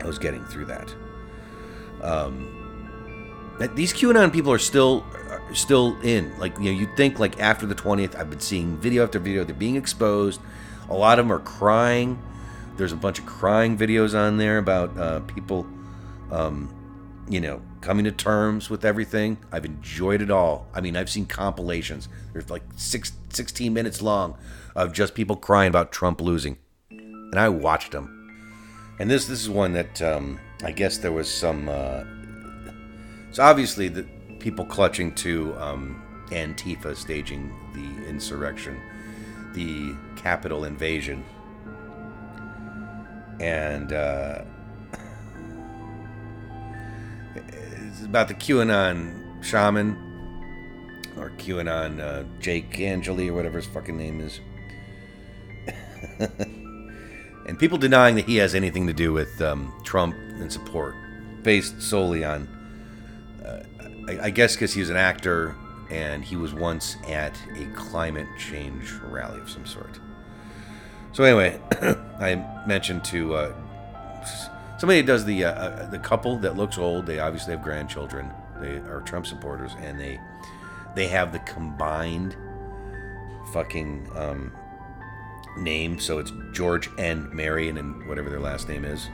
[0.00, 0.94] I was getting through that.
[2.02, 2.55] Um,
[3.58, 6.36] these QAnon people are still are still in.
[6.38, 9.44] Like you know, you'd think like after the 20th, I've been seeing video after video.
[9.44, 10.40] They're being exposed.
[10.88, 12.22] A lot of them are crying.
[12.76, 15.66] There's a bunch of crying videos on there about uh, people,
[16.30, 16.72] um,
[17.28, 19.38] you know, coming to terms with everything.
[19.50, 20.66] I've enjoyed it all.
[20.74, 22.08] I mean, I've seen compilations.
[22.34, 24.36] There's like six, 16 minutes long
[24.74, 26.58] of just people crying about Trump losing,
[26.90, 28.12] and I watched them.
[28.98, 31.70] And this this is one that um, I guess there was some.
[31.70, 32.04] Uh,
[33.36, 34.02] so obviously the
[34.38, 38.80] people clutching to um, Antifa staging the insurrection,
[39.52, 41.22] the capital invasion,
[43.38, 44.40] and uh,
[47.34, 49.98] it's about the QAnon shaman
[51.18, 54.40] or QAnon uh, Jake Angeli or whatever his fucking name is.
[57.46, 60.94] and people denying that he has anything to do with um, Trump and support,
[61.42, 62.55] based solely on,
[64.08, 65.56] I, guess, because he was an actor
[65.90, 69.98] and he was once at a climate change rally of some sort.
[71.12, 71.60] So anyway,
[72.20, 73.54] I mentioned to uh,
[74.78, 77.06] somebody that does the uh, uh, the couple that looks old.
[77.06, 78.30] They obviously have grandchildren.
[78.60, 80.20] They are Trump supporters, and they
[80.94, 82.36] they have the combined
[83.52, 84.52] fucking um,
[85.56, 85.98] name.
[85.98, 89.08] So it's George and Marion and whatever their last name is.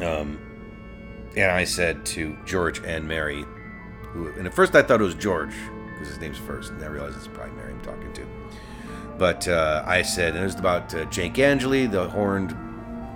[0.00, 0.38] Um,
[1.36, 3.44] and I said to George and Mary,
[4.02, 5.54] who, and at first I thought it was George
[5.92, 8.26] because his name's first, and I realized it's probably Mary I'm talking to.
[9.18, 12.50] But uh, I said, and it was about uh, Jake Angeli, the horned,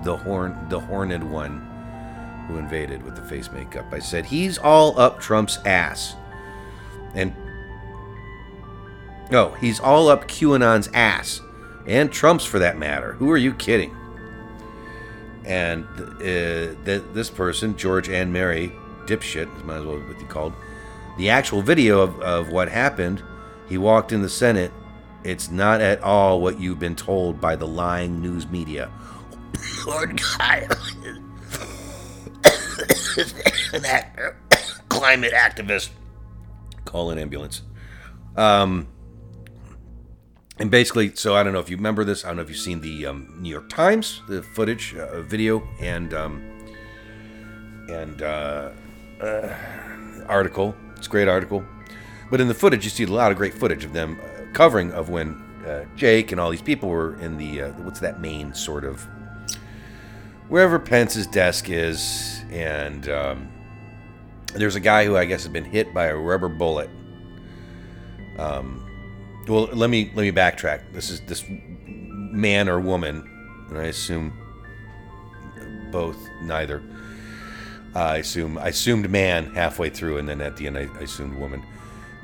[0.05, 1.65] the horn, the horned one
[2.47, 3.87] who invaded with the face makeup.
[3.93, 6.15] I said he's all up Trump's ass,
[7.15, 7.35] and
[9.31, 11.41] no, he's all up QAnon's ass,
[11.87, 13.13] and Trump's for that matter.
[13.15, 13.95] Who are you kidding?
[15.49, 18.73] And uh, th- this person, George and Mary,
[19.07, 20.53] dipshit, might as well be called,
[21.17, 23.23] the actual video of, of what happened,
[23.69, 24.71] he walked in the Senate.
[25.25, 28.91] It's not at all what you've been told by the lying news media.
[29.87, 30.77] Lord God.
[33.73, 34.37] An actor,
[34.89, 35.91] climate activist.
[36.85, 37.63] Call an ambulance.
[38.37, 38.87] Um,
[40.59, 42.25] and basically, so I don't know if you remember this.
[42.25, 45.67] I don't know if you've seen the um, New York Times, the footage, uh, video,
[45.81, 46.43] and um,
[47.89, 48.71] and uh,
[49.21, 49.55] uh,
[50.27, 50.75] article.
[50.97, 51.65] It's a great article.
[52.31, 54.93] But in the footage, you see a lot of great footage of them uh, covering
[54.93, 55.35] of when
[55.67, 59.07] uh, Jake and all these people were in the uh, what's that main sort of
[60.49, 63.49] wherever Pence's desk is, and um,
[64.55, 66.91] there's a guy who I guess has been hit by a rubber bullet.
[68.39, 68.88] Um,
[69.49, 70.93] well, let me let me backtrack.
[70.93, 71.45] This is this
[71.87, 73.29] man or woman,
[73.69, 74.33] and I assume
[75.91, 76.83] both, neither.
[77.95, 81.03] Uh, I assume I assumed man halfway through, and then at the end I, I
[81.03, 81.63] assumed woman.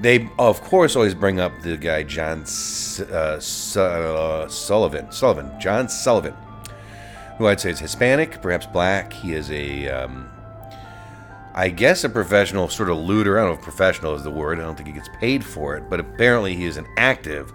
[0.00, 6.34] They of course always bring up the guy John uh, uh, Sullivan, Sullivan, John Sullivan,
[7.38, 9.12] who I'd say is Hispanic, perhaps black.
[9.12, 10.28] He is a, um,
[11.56, 13.38] I guess, a professional sort of looter.
[13.38, 14.58] I don't know if professional is the word.
[14.58, 17.52] I don't think he gets paid for it, but apparently he is an active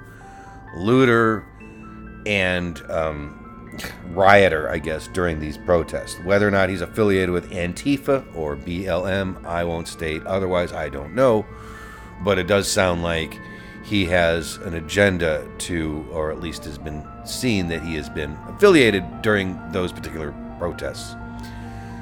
[0.75, 1.45] looter
[2.25, 3.77] and um,
[4.11, 6.17] rioter, I guess, during these protests.
[6.23, 10.25] Whether or not he's affiliated with Antifa or BLM, I won't state.
[10.25, 11.45] Otherwise, I don't know.
[12.23, 13.37] But it does sound like
[13.83, 18.37] he has an agenda to, or at least has been seen that he has been
[18.47, 21.15] affiliated during those particular protests.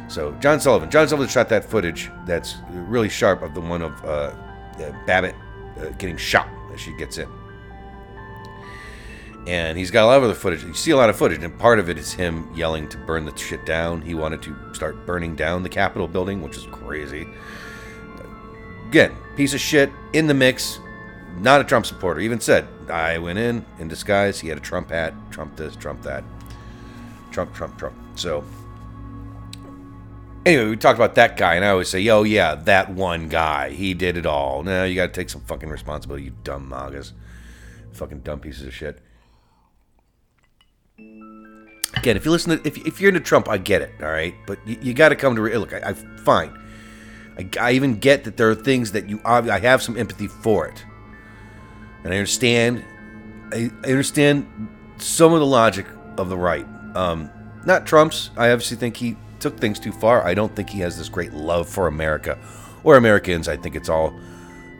[0.07, 0.89] So, John Sullivan.
[0.89, 4.33] John Sullivan shot that footage that's really sharp of the one of uh,
[5.05, 5.35] Babbitt
[5.79, 7.27] uh, getting shot as she gets in
[9.47, 10.63] and he's got a lot of other footage.
[10.63, 13.23] You see a lot of footage, and part of it is him yelling to burn
[13.23, 14.01] the shit down.
[14.01, 17.29] He wanted to start burning down the Capitol building, which is crazy.
[18.89, 20.79] Again, piece of shit in the mix.
[21.39, 22.19] Not a Trump supporter.
[22.19, 24.39] Even said, I went in in disguise.
[24.39, 25.13] He had a Trump hat.
[25.31, 26.23] Trump this, Trump that.
[27.31, 27.95] Trump, Trump, Trump.
[28.15, 28.43] So,
[30.47, 33.69] anyway, we talked about that guy, and I always say, yo, yeah, that one guy.
[33.69, 34.63] He did it all.
[34.63, 37.13] Now you got to take some fucking responsibility, you dumb magas.
[37.93, 39.01] Fucking dumb pieces of shit
[42.07, 44.33] again, if you listen to, if, if you're into Trump, I get it, all right.
[44.45, 45.73] But you, you got to come to look.
[45.73, 46.57] I, I fine.
[47.37, 49.19] I, I, even get that there are things that you.
[49.25, 50.85] I have some empathy for it,
[52.03, 52.83] and I understand.
[53.51, 55.85] I, I understand some of the logic
[56.17, 56.65] of the right.
[56.95, 57.29] Um,
[57.65, 58.29] not Trump's.
[58.37, 60.25] I obviously think he took things too far.
[60.25, 62.37] I don't think he has this great love for America
[62.83, 63.47] or Americans.
[63.47, 64.19] I think it's all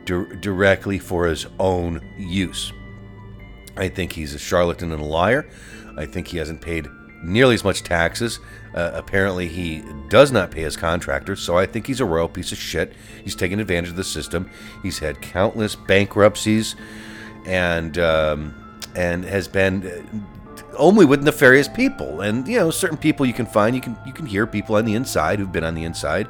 [0.04, 2.72] di- directly for his own use.
[3.76, 5.48] I think he's a charlatan and a liar.
[5.96, 6.86] I think he hasn't paid
[7.22, 8.40] nearly as much taxes.
[8.74, 12.52] Uh, apparently, he does not pay his contractors, so I think he's a royal piece
[12.52, 12.92] of shit.
[13.24, 14.50] He's taken advantage of the system.
[14.82, 16.76] He's had countless bankruptcies,
[17.46, 20.26] and um, and has been
[20.78, 22.20] only with nefarious people.
[22.20, 24.84] And you know, certain people you can find, you can you can hear people on
[24.84, 26.28] the inside who've been on the inside.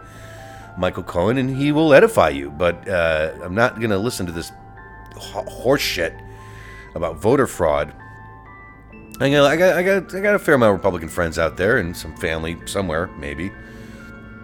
[0.77, 2.51] Michael Cohen, and he will edify you.
[2.51, 4.53] But uh, I'm not going to listen to this
[5.17, 6.15] horse shit
[6.95, 7.93] about voter fraud
[9.21, 11.57] I got, I got, I got, I got a fair amount of Republican friends out
[11.57, 13.51] there, and some family somewhere, maybe.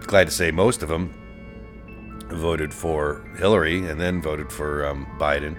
[0.01, 1.13] Glad to say most of them
[2.27, 5.57] voted for Hillary and then voted for um, Biden.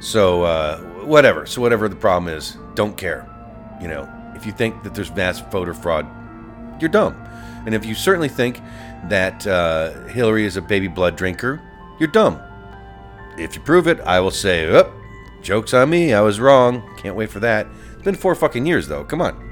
[0.00, 1.46] So uh, whatever.
[1.46, 3.26] So whatever the problem is, don't care.
[3.80, 6.06] You know, if you think that there's mass voter fraud,
[6.80, 7.14] you're dumb.
[7.66, 8.60] And if you certainly think
[9.08, 11.60] that uh, Hillary is a baby blood drinker,
[11.98, 12.40] you're dumb.
[13.36, 14.92] If you prove it, I will say, oh,
[15.42, 16.12] joke's on me.
[16.12, 16.82] I was wrong.
[16.98, 17.66] Can't wait for that.
[17.94, 19.04] It's been four fucking years, though.
[19.04, 19.44] Come on.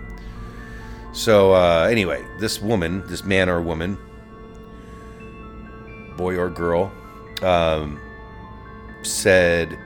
[1.13, 3.97] So, uh, anyway, this woman, this man or woman,
[6.17, 6.93] boy or girl,
[7.43, 8.01] um,
[9.03, 9.79] said,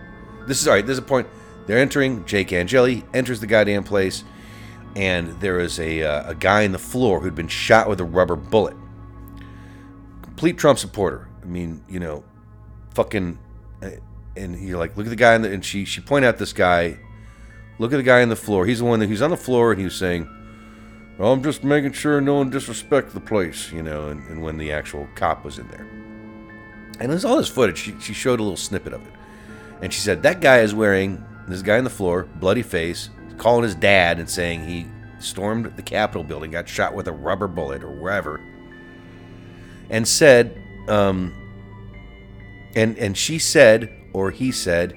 [0.46, 0.84] This is all right.
[0.84, 1.28] This is a point.
[1.66, 2.24] They're entering.
[2.24, 4.24] Jake Angeli enters the goddamn place,
[4.96, 8.04] and there is a, uh, a guy in the floor who'd been shot with a
[8.04, 8.76] rubber bullet.
[10.22, 11.28] Complete Trump supporter.
[11.42, 12.24] I mean, you know,
[12.94, 13.38] fucking.
[13.82, 13.90] Uh,
[14.36, 16.98] and you're like, look at the guy, the, and she she pointed out this guy
[17.80, 18.66] Look at the guy on the floor.
[18.66, 20.28] He's the one that he's on the floor and he was saying,
[21.16, 24.58] well, I'm just making sure no one disrespect the place, you know, and, and when
[24.58, 25.88] the actual cop was in there.
[27.00, 27.78] And there's all this footage.
[27.78, 29.12] She, she showed a little snippet of it.
[29.80, 33.62] And she said, that guy is wearing, this guy on the floor, bloody face, calling
[33.62, 34.86] his dad and saying he
[35.18, 38.40] stormed the Capitol building, got shot with a rubber bullet or wherever,
[39.88, 41.34] and said, um,
[42.74, 44.96] and and she said, or he said,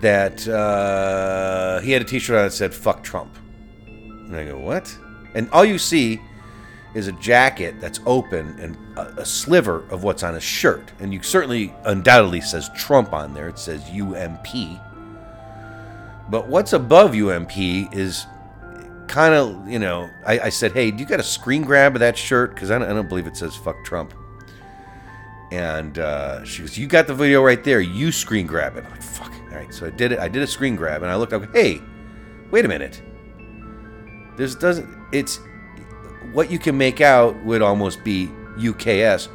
[0.00, 3.36] that uh, he had a T-shirt on that said "fuck Trump,"
[3.86, 4.96] and I go, "What?"
[5.34, 6.20] And all you see
[6.94, 11.12] is a jacket that's open and a, a, sliver of what's on his shirt, and
[11.12, 13.48] you certainly undoubtedly says Trump on there.
[13.48, 14.80] It says UMP,
[16.30, 17.56] but what's above UMP
[17.92, 18.26] is
[19.08, 20.08] kind of you know.
[20.26, 22.76] I, I, said, "Hey, do you got a screen grab of that shirt?" Because I,
[22.76, 24.14] I don't, believe it says "fuck Trump."
[25.50, 27.80] And uh, she goes, "You got the video right there.
[27.80, 30.18] You screen grab it." I'm like, "Fuck." All right, so I did it.
[30.18, 31.44] I did a screen grab, and I looked up.
[31.54, 31.80] Hey,
[32.50, 33.02] wait a minute.
[34.36, 34.88] This doesn't.
[35.12, 35.38] It's
[36.34, 38.28] what you can make out would almost be
[38.58, 39.28] UKS.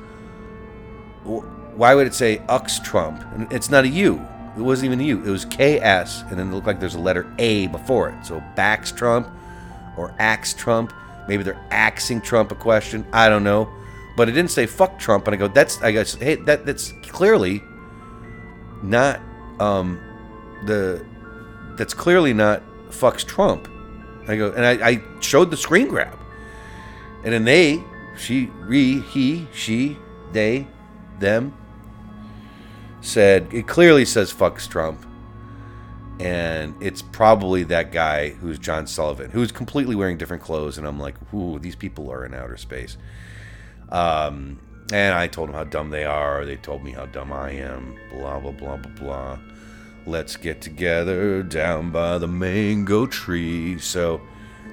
[1.23, 3.23] Why would it say Ux Trump?
[3.51, 4.21] It's not a U.
[4.57, 5.23] It wasn't even a U.
[5.23, 8.25] It was KS, and then it looked like there's a letter A before it.
[8.25, 9.29] So Bax Trump
[9.95, 10.93] or Axe Trump.
[11.27, 13.05] Maybe they're axing Trump a question.
[13.13, 13.69] I don't know.
[14.17, 15.27] But it didn't say fuck Trump.
[15.27, 17.63] And I go, that's, I guess, hey, that that's clearly
[18.83, 19.21] not
[19.59, 19.99] um,
[20.65, 21.05] the,
[21.77, 23.69] that's clearly not fucks Trump.
[24.27, 26.19] I go, and I, I showed the screen grab.
[27.23, 27.83] And then they,
[28.17, 29.97] she, re, he, she,
[30.31, 30.67] they,
[31.19, 31.53] them,
[33.01, 35.05] said, it clearly says fucks Trump.
[36.19, 40.77] And it's probably that guy who's John Sullivan, who's completely wearing different clothes.
[40.77, 42.97] And I'm like, ooh, these people are in outer space.
[43.89, 44.59] Um,
[44.91, 46.45] and I told them how dumb they are.
[46.45, 47.97] They told me how dumb I am.
[48.11, 49.39] Blah, blah, blah, blah, blah.
[50.05, 53.77] Let's get together down by the mango tree.
[53.79, 54.19] So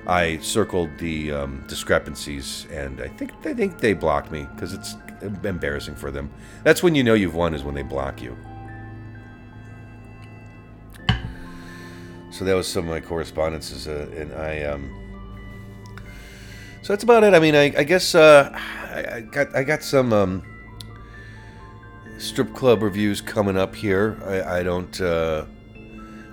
[0.07, 5.97] I circled the um, discrepancies, and I think think they blocked me because it's embarrassing
[5.97, 6.33] for them.
[6.63, 8.37] That's when you know you've won is when they block you.
[12.31, 14.63] So that was some of my correspondences, uh, and I.
[14.65, 15.03] Um,
[16.83, 17.35] so that's about it.
[17.35, 20.43] I mean, I, I guess uh, I, I, got I got some um,
[22.19, 24.21] strip club reviews coming up here.
[24.25, 25.01] I, I don't.
[25.01, 25.47] Uh,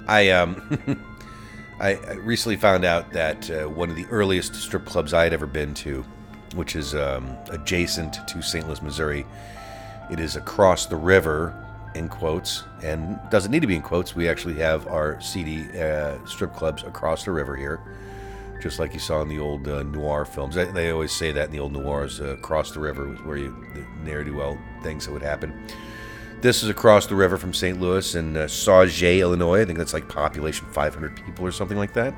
[0.07, 0.99] I um.
[1.83, 5.45] I, recently found out that uh, one of the earliest strip clubs I had ever
[5.45, 6.05] been to,
[6.55, 8.65] which is um, adjacent to St.
[8.65, 9.25] Louis, Missouri,
[10.09, 11.53] it is across the river,
[11.93, 14.15] in quotes, and doesn't need to be in quotes.
[14.15, 17.81] We actually have our CD uh, strip clubs across the river here,
[18.61, 20.55] just like you saw in the old uh, noir films.
[20.55, 23.53] They, they, always say that in the old noirs, uh, across the river where you
[23.73, 25.53] the ne'er do well things that would happen.
[26.43, 27.79] This is across the river from St.
[27.79, 29.61] Louis in uh, Sauget, Illinois.
[29.61, 32.13] I think that's like population 500 people or something like that.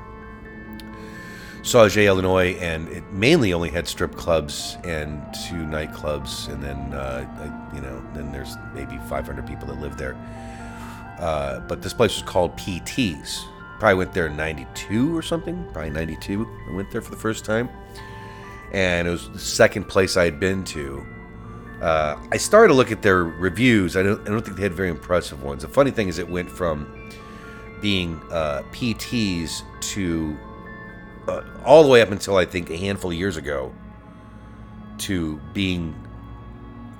[1.62, 7.70] Sauget, Illinois, and it mainly only had strip clubs and two nightclubs, and then uh,
[7.72, 10.16] you know, then there's maybe 500 people that live there.
[11.20, 13.44] Uh, but this place was called PT's.
[13.78, 15.64] Probably went there in '92 or something.
[15.72, 16.48] Probably '92.
[16.68, 17.68] I went there for the first time,
[18.72, 21.06] and it was the second place I had been to
[21.80, 23.96] uh, I started to look at their reviews.
[23.96, 25.62] I don't, I don't think they had very impressive ones.
[25.62, 27.10] The funny thing is, it went from
[27.80, 29.62] being uh, PTs
[29.92, 30.36] to
[31.28, 33.74] uh, all the way up until I think a handful of years ago
[34.98, 35.94] to being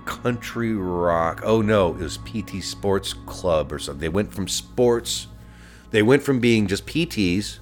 [0.04, 1.40] country rock.
[1.44, 4.00] Oh no, it was PT Sports Club or something.
[4.00, 5.26] They went from sports,
[5.90, 7.58] they went from being just PTs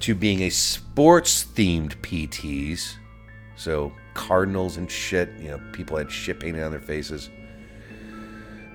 [0.00, 2.96] to being a sports themed PTs.
[3.56, 5.30] So cardinals and shit.
[5.38, 7.30] You know, people had shit painted on their faces.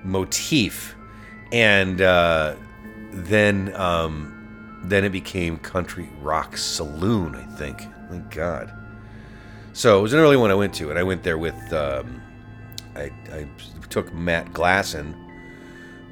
[0.04, 0.94] Motif,
[1.52, 2.54] and uh,
[3.12, 7.34] then um, then it became Country Rock Saloon.
[7.34, 7.82] I think.
[8.08, 8.72] Thank God.
[9.72, 11.72] So it was an early one I went to, and I went there with.
[11.72, 12.22] Um,
[12.94, 13.46] I, I
[13.88, 15.14] took Matt Glasson,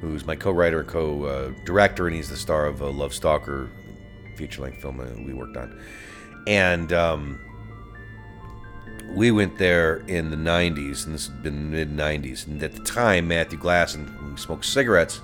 [0.01, 3.69] who's my co-writer and co-director, and he's the star of a Love Stalker
[4.35, 5.79] feature-length film that we worked on,
[6.47, 6.91] and.
[6.91, 7.39] Um,
[9.15, 12.47] we went there in the 90s, and this had been mid 90s.
[12.47, 15.21] And at the time, Matthew Glass Glasson smoked cigarettes,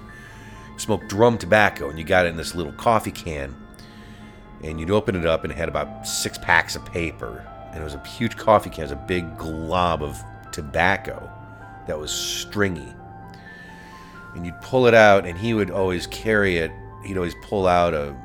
[0.77, 3.55] smoked drum tobacco, and you got it in this little coffee can.
[4.63, 7.45] And you'd open it up, and it had about six packs of paper.
[7.71, 10.21] And it was a huge coffee can, it was a big glob of
[10.51, 11.29] tobacco
[11.87, 12.93] that was stringy.
[14.35, 16.71] And you'd pull it out, and he would always carry it.
[17.05, 18.15] He'd always pull out a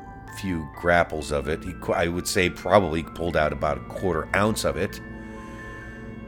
[0.41, 1.63] few grapples of it.
[1.63, 5.01] He, I would say probably pulled out about a quarter ounce of it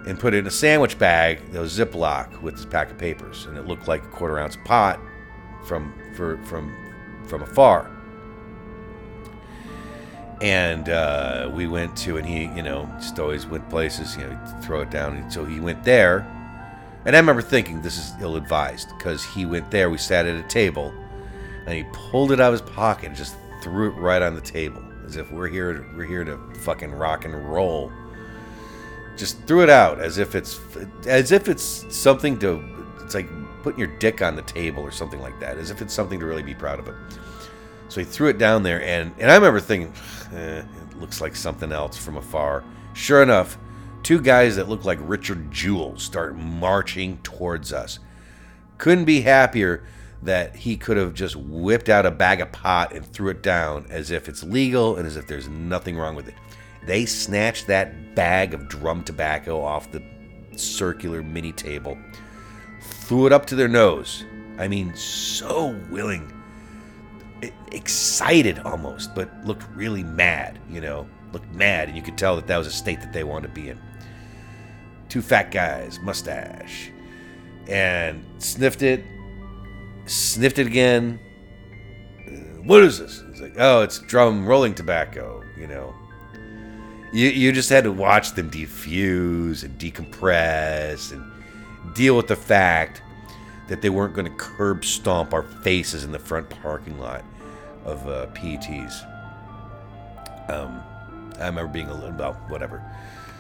[0.07, 3.46] and put it in a sandwich bag that was Ziploc with this pack of papers,
[3.46, 5.00] and it looked like a quarter ounce pot
[5.66, 6.74] from for, from
[7.26, 7.90] from afar.
[10.42, 14.38] And uh, we went to, and he, you know, just always went places, you know,
[14.62, 15.16] throw it down.
[15.16, 16.26] And so he went there,
[17.07, 19.88] and I remember thinking this is ill-advised because he went there.
[19.88, 20.92] We sat at a table,
[21.66, 24.40] and he pulled it out of his pocket and just threw it right on the
[24.42, 27.90] table, as if we're here, we're here to fucking rock and roll
[29.17, 30.61] just threw it out as if it's
[31.07, 32.62] as if it's something to
[33.01, 33.29] it's like
[33.62, 36.27] putting your dick on the table or something like that as if it's something to
[36.27, 36.95] really be proud of it.
[37.89, 39.93] So he threw it down there and and i remember thinking
[40.35, 42.65] eh, it looks like something else from afar.
[42.95, 43.59] Sure enough
[44.03, 47.99] two guys that look like richard jewell start marching towards us.
[48.79, 49.85] Couldn't be happier
[50.23, 53.87] that he could have just whipped out a bag of pot and threw it down
[53.91, 56.35] as if it's legal and as if there's nothing wrong with it
[56.87, 60.03] they snatched that bag of drum tobacco off the
[60.57, 61.99] circular mini table,
[62.80, 64.24] threw it up to their nose.
[64.59, 66.32] I mean, so willing,
[67.72, 71.07] excited almost, but looked really mad, you know.
[71.32, 73.53] looked mad, and you could tell that that was a state that they wanted to
[73.53, 73.78] be in.
[75.09, 76.91] Two fat guys, mustache,
[77.68, 79.05] and sniffed it,
[80.07, 81.20] sniffed it again.
[82.26, 83.22] Uh, what is this?
[83.30, 85.93] It's like, oh, it's drum rolling tobacco, you know.
[87.15, 91.25] You, you just had to watch them defuse and decompress and
[91.95, 93.03] deal with the fact
[93.69, 97.25] that they weren't going to curb stomp our faces in the front parking lot
[97.85, 99.09] of uh, PTs.
[100.51, 100.83] Um,
[101.39, 102.85] I remember being a little, well, whatever.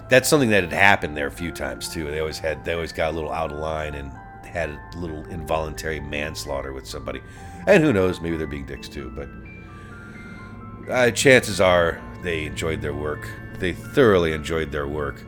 [0.08, 2.08] That's something that had happened there a few times too.
[2.08, 4.12] They always had, they always got a little out of line and
[4.44, 7.20] had a little involuntary manslaughter with somebody.
[7.66, 9.12] And who knows, maybe they're being dicks too.
[9.16, 13.28] But uh, chances are they enjoyed their work.
[13.58, 15.24] They thoroughly enjoyed their work,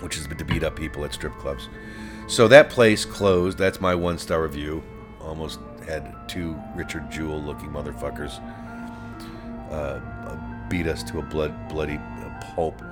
[0.00, 1.68] which is to beat up people at strip clubs.
[2.28, 3.56] So that place closed.
[3.58, 4.82] That's my one star review.
[5.20, 8.40] Almost had two Richard Jewell looking motherfuckers
[9.70, 10.00] uh,
[10.68, 12.00] beat us to a blood bloody
[12.54, 12.82] pulp.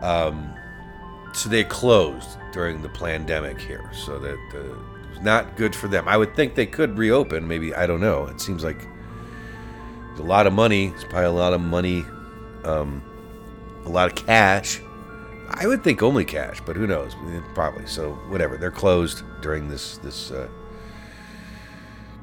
[0.00, 0.52] Um,
[1.32, 5.88] so they closed during the pandemic here, so that uh, it was not good for
[5.88, 6.06] them.
[6.06, 7.46] I would think they could reopen.
[7.48, 8.26] Maybe I don't know.
[8.26, 8.86] It seems like
[10.18, 10.88] a lot of money.
[10.88, 12.04] It's probably a lot of money,
[12.64, 13.02] um,
[13.84, 14.80] a lot of cash.
[15.50, 17.14] I would think only cash, but who knows?
[17.54, 17.86] Probably.
[17.86, 18.56] So whatever.
[18.56, 20.48] They're closed during this this uh,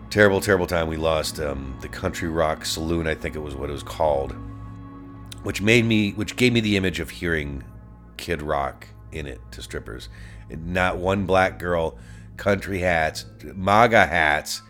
[0.09, 0.87] terrible, terrible time.
[0.87, 3.07] We lost um, the Country Rock Saloon.
[3.07, 4.35] I think it was what it was called,
[5.43, 7.63] which made me, which gave me the image of hearing
[8.17, 10.09] Kid Rock in it to strippers.
[10.49, 11.97] Not one black girl,
[12.37, 14.63] country hats, MAGA hats,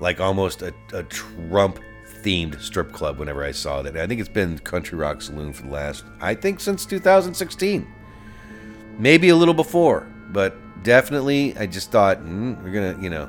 [0.00, 1.78] like almost a, a Trump
[2.22, 3.96] themed strip club whenever I saw that.
[3.96, 7.86] I think it's been Country Rock Saloon for the last, I think, since 2016.
[8.98, 13.28] Maybe a little before, but definitely I just thought, mm, we're going to, you know,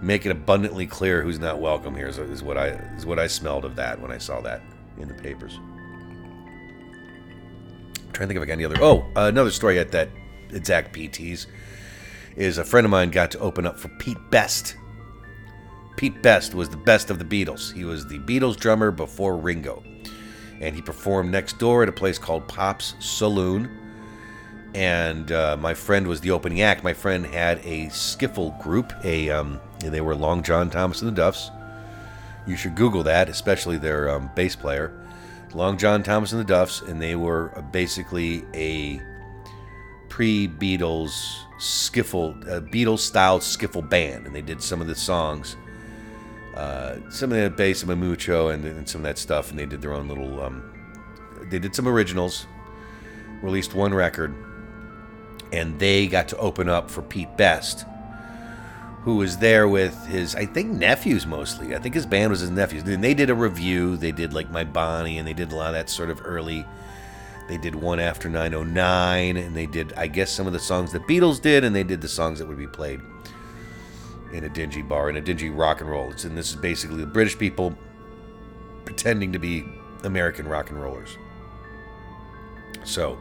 [0.00, 3.26] make it abundantly clear who's not welcome here is, is what I is what I
[3.26, 4.60] smelled of that when I saw that
[4.98, 5.58] in the papers.
[7.98, 8.76] I'm trying to think of any other.
[8.80, 10.10] Oh, uh, another story at that
[10.50, 11.46] exact PTs
[12.36, 14.76] is a friend of mine got to open up for Pete Best.
[15.96, 17.72] Pete Best was the best of the Beatles.
[17.72, 19.82] He was the Beatles drummer before Ringo,
[20.60, 23.70] and he performed next door at a place called Pop's Saloon.
[24.74, 26.82] And uh, my friend was the opening act.
[26.82, 31.14] My friend had a skiffle group, a um, they were Long John Thomas and the
[31.14, 31.50] Duffs.
[32.46, 34.92] You should Google that, especially their um, bass player,
[35.54, 39.00] Long John Thomas and the Duffs, and they were basically a
[40.08, 41.12] pre-Beatles
[41.58, 45.56] skiffle, uh, Beatles-style skiffle band, and they did some of the songs,
[46.54, 49.82] uh, some of the Besame Mucho, and, and, some of that stuff, and they did
[49.82, 50.40] their own little.
[50.40, 50.62] Um,
[51.50, 52.46] they did some originals,
[53.42, 54.34] released one record,
[55.52, 57.84] and they got to open up for Pete Best
[59.04, 61.76] who was there with his, I think, nephews mostly.
[61.76, 62.84] I think his band was his nephews.
[62.84, 63.98] And they did a review.
[63.98, 66.64] They did like My Bonnie, and they did a lot of that sort of early.
[67.46, 71.02] They did one after 909, and they did, I guess, some of the songs that
[71.02, 73.02] Beatles did, and they did the songs that would be played
[74.34, 76.10] in a dingy bar, in a dingy rock and roll.
[76.10, 77.76] and this is basically the British people
[78.84, 79.64] pretending to be
[80.02, 81.16] American rock and rollers.
[82.84, 83.16] So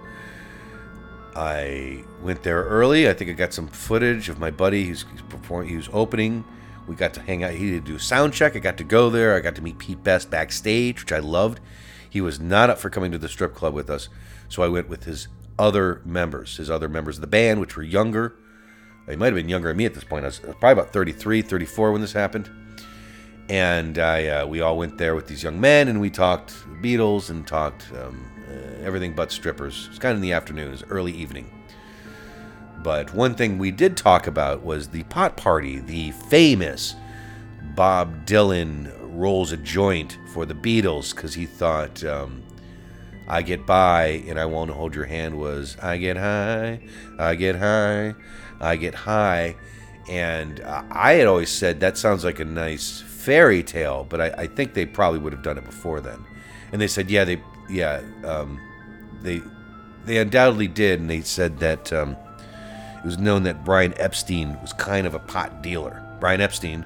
[1.36, 3.08] I went there early.
[3.08, 5.70] I think I got some footage of my buddy who's, performing.
[5.70, 6.44] He was opening.
[6.88, 7.52] We got to hang out.
[7.52, 8.56] He did do a sound check.
[8.56, 9.36] I got to go there.
[9.36, 11.60] I got to meet Pete Best backstage, which I loved.
[12.10, 14.10] He was not up for coming to the strip club with us,
[14.50, 17.84] so I went with his other members, his other members of the band, which were
[17.84, 18.36] younger.
[19.06, 20.24] They might have been younger than me at this point.
[20.24, 22.50] I was probably about 33, 34 when this happened.
[23.50, 27.30] And I, uh, we all went there with these young men, and we talked Beatles
[27.30, 29.88] and talked um, uh, everything but strippers.
[29.90, 31.50] It's kind of in the afternoon, it was early evening.
[32.84, 36.96] But one thing we did talk about was the pot party, the famous
[37.76, 42.44] Bob Dylan rolls a joint for the Beatles because he thought um,
[43.28, 46.82] I Get By and I Won't Hold Your Hand was I Get High,
[47.18, 48.16] I Get High,
[48.64, 49.56] I Get High.
[50.10, 54.48] And I had always said that sounds like a nice fairy tale, but I, I
[54.48, 56.26] think they probably would have done it before then.
[56.72, 58.60] And they said, yeah, they yeah, um,
[59.22, 59.42] they
[60.06, 62.18] they undoubtedly did, and they said that um,
[62.98, 66.04] it was known that Brian Epstein was kind of a pot dealer.
[66.20, 66.86] Brian Epstein,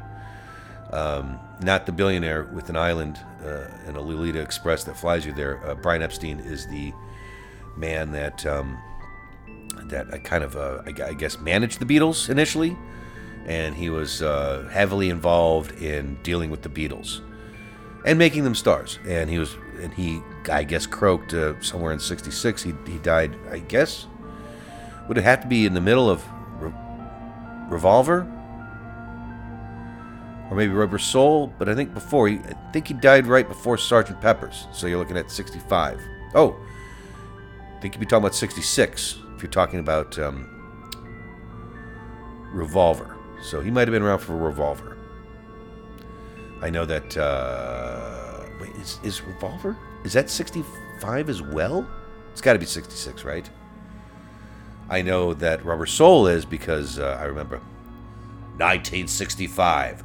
[0.91, 5.33] um, not the billionaire with an island uh, and a Lolita Express that flies you
[5.33, 5.65] there.
[5.65, 6.93] Uh, Brian Epstein is the
[7.75, 8.77] man that um,
[9.85, 12.77] that kind of uh, I guess managed the Beatles initially,
[13.45, 17.21] and he was uh, heavily involved in dealing with the Beatles
[18.05, 18.99] and making them stars.
[19.07, 20.21] And he was and he
[20.51, 22.63] I guess croaked uh, somewhere in '66.
[22.63, 23.35] He he died.
[23.51, 24.07] I guess
[25.07, 26.23] would it have to be in the middle of
[26.59, 26.73] Re-
[27.69, 28.27] Revolver?
[30.49, 33.77] or maybe Rubber Soul, but I think before he, I think he died right before
[33.77, 34.67] Sergeant Pepper's.
[34.71, 35.99] So you're looking at 65.
[36.35, 36.55] Oh,
[37.75, 40.49] I think you'd be talking about 66 if you're talking about um,
[42.51, 43.15] Revolver.
[43.43, 44.97] So he might have been around for a Revolver.
[46.59, 47.15] I know that.
[47.15, 49.77] Uh, wait, is, is Revolver?
[50.03, 51.87] Is that 65 as well?
[52.31, 53.47] It's got to be 66, right?
[54.89, 57.57] I know that Rubber Soul is because uh, I remember
[58.57, 60.03] 1965.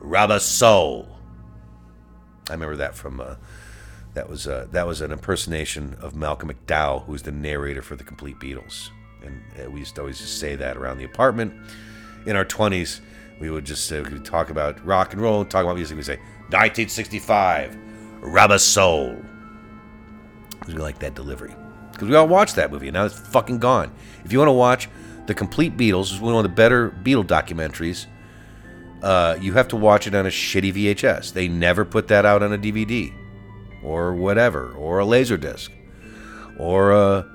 [0.00, 1.08] Rubber Soul.
[2.50, 3.36] I remember that from uh,
[4.14, 7.96] that was uh, that was an impersonation of Malcolm McDowell, who was the narrator for
[7.96, 8.90] the Compleat Beatles,
[9.24, 11.54] and uh, we used to always just say that around the apartment.
[12.26, 13.00] In our twenties,
[13.40, 15.96] we would just uh, talk about rock and roll, talk about music.
[15.96, 16.16] We say
[16.50, 17.76] 1965,
[18.20, 19.16] Rubber Soul,
[20.66, 21.54] we like that delivery.
[21.90, 23.92] Because we all watched that movie, and now it's fucking gone.
[24.24, 24.88] If you want to watch
[25.26, 28.06] the Compleat Beatles, it's one of the better Beatle documentaries
[29.02, 31.32] uh, you have to watch it on a shitty VHS.
[31.32, 33.12] They never put that out on a DVD
[33.82, 35.70] or whatever, or a laser disc,
[36.58, 37.26] or a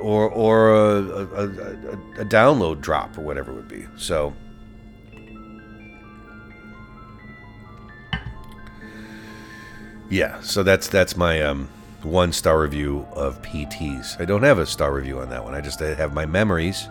[0.00, 1.48] or or a, a, a,
[2.20, 3.86] a download drop or whatever it would be.
[3.96, 4.34] So.
[10.10, 11.68] Yeah, so that's that's my um,
[12.02, 14.20] one star review of PTs.
[14.20, 15.54] I don't have a star review on that one.
[15.54, 16.86] I just have my memories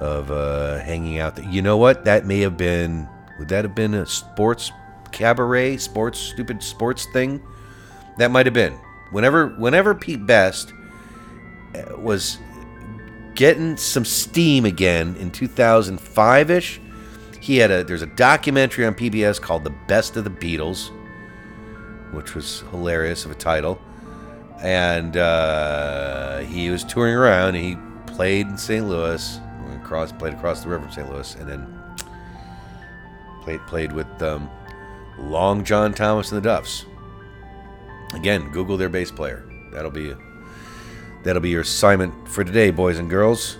[0.00, 1.36] of uh, hanging out.
[1.36, 1.44] There.
[1.44, 2.04] You know what?
[2.04, 3.08] That may have been.
[3.38, 4.72] Would that have been a sports
[5.12, 7.42] cabaret, sports stupid sports thing?
[8.18, 8.78] That might have been.
[9.10, 10.72] Whenever whenever Pete Best
[11.74, 12.38] uh, was
[13.34, 16.80] getting some steam again in 2005 ish,
[17.40, 20.90] he had a there's a documentary on PBS called The Best of the Beatles,
[22.12, 23.80] which was hilarious of a title,
[24.60, 27.54] and uh, he was touring around.
[27.54, 27.76] And he
[28.12, 28.86] played in St.
[28.86, 29.40] Louis
[29.80, 31.10] across, played across the river from St.
[31.10, 31.78] Louis, and then
[33.42, 34.50] played played with um,
[35.18, 36.86] Long John Thomas and the Duffs.
[38.14, 39.44] Again, Google their bass player.
[39.72, 40.14] That'll be
[41.24, 43.58] that'll be your assignment for today, boys and girls.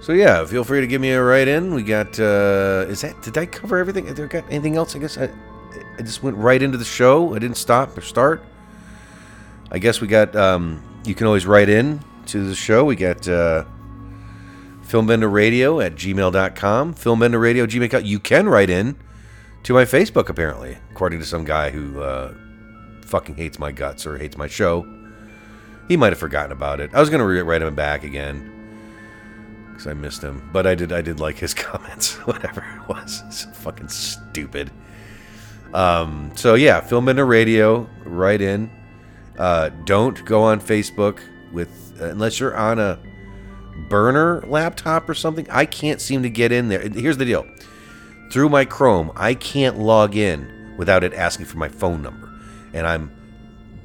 [0.00, 1.74] So yeah, feel free to give me a write in.
[1.74, 4.06] We got uh, is that did I cover everything?
[4.06, 4.96] Did I got anything else?
[4.96, 5.30] I guess I
[5.98, 7.34] I just went right into the show.
[7.34, 8.42] I didn't stop or start.
[9.70, 12.84] I guess we got um, you can always write in to the show.
[12.84, 13.64] We got uh,
[14.86, 16.94] filmbenderradio at gmail.com.
[16.94, 18.04] Filmbenderradio, gmail.com.
[18.04, 18.96] You can write in
[19.64, 22.34] to my Facebook, apparently, according to some guy who uh,
[23.02, 24.86] fucking hates my guts or hates my show.
[25.88, 26.94] He might have forgotten about it.
[26.94, 28.48] I was going to write him back again
[29.70, 30.92] because I missed him, but I did.
[30.92, 33.22] I did like his comments, whatever it was.
[33.26, 34.70] It's fucking stupid.
[35.74, 38.70] Um, so yeah, Filmbender Radio, write in.
[39.38, 41.20] Uh, don't go on Facebook
[41.52, 42.98] with uh, unless you're on a
[43.88, 45.48] burner laptop or something.
[45.50, 46.80] I can't seem to get in there.
[46.80, 47.46] Here's the deal
[48.32, 52.32] through my Chrome, I can't log in without it asking for my phone number.
[52.72, 53.12] And I'm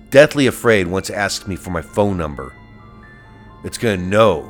[0.10, 2.54] deathly afraid once it asks me for my phone number,
[3.66, 4.50] it's going to know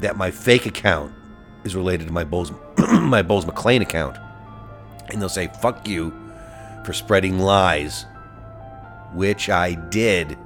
[0.00, 1.14] that my fake account
[1.62, 4.18] is related to my Bowles, my Bowles McLean account.
[5.10, 6.12] And they'll say, fuck you
[6.84, 8.06] for spreading lies,
[9.12, 10.36] which I did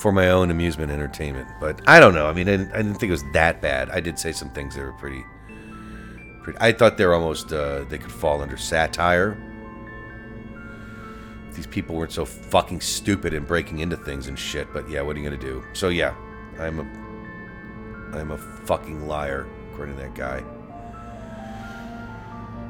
[0.00, 1.48] for my own amusement entertainment.
[1.58, 2.26] But I don't know.
[2.26, 3.88] I mean, I didn't, I didn't, think it was that bad.
[3.88, 5.24] I did say some things that were pretty.
[6.46, 9.36] Pretty I thought they were almost uh, they could fall under satire.
[11.54, 14.72] These people weren't so fucking stupid and breaking into things and shit.
[14.72, 15.64] But yeah, what are you gonna do?
[15.72, 16.14] So yeah,
[16.60, 20.44] I'm a I'm a fucking liar according to that guy.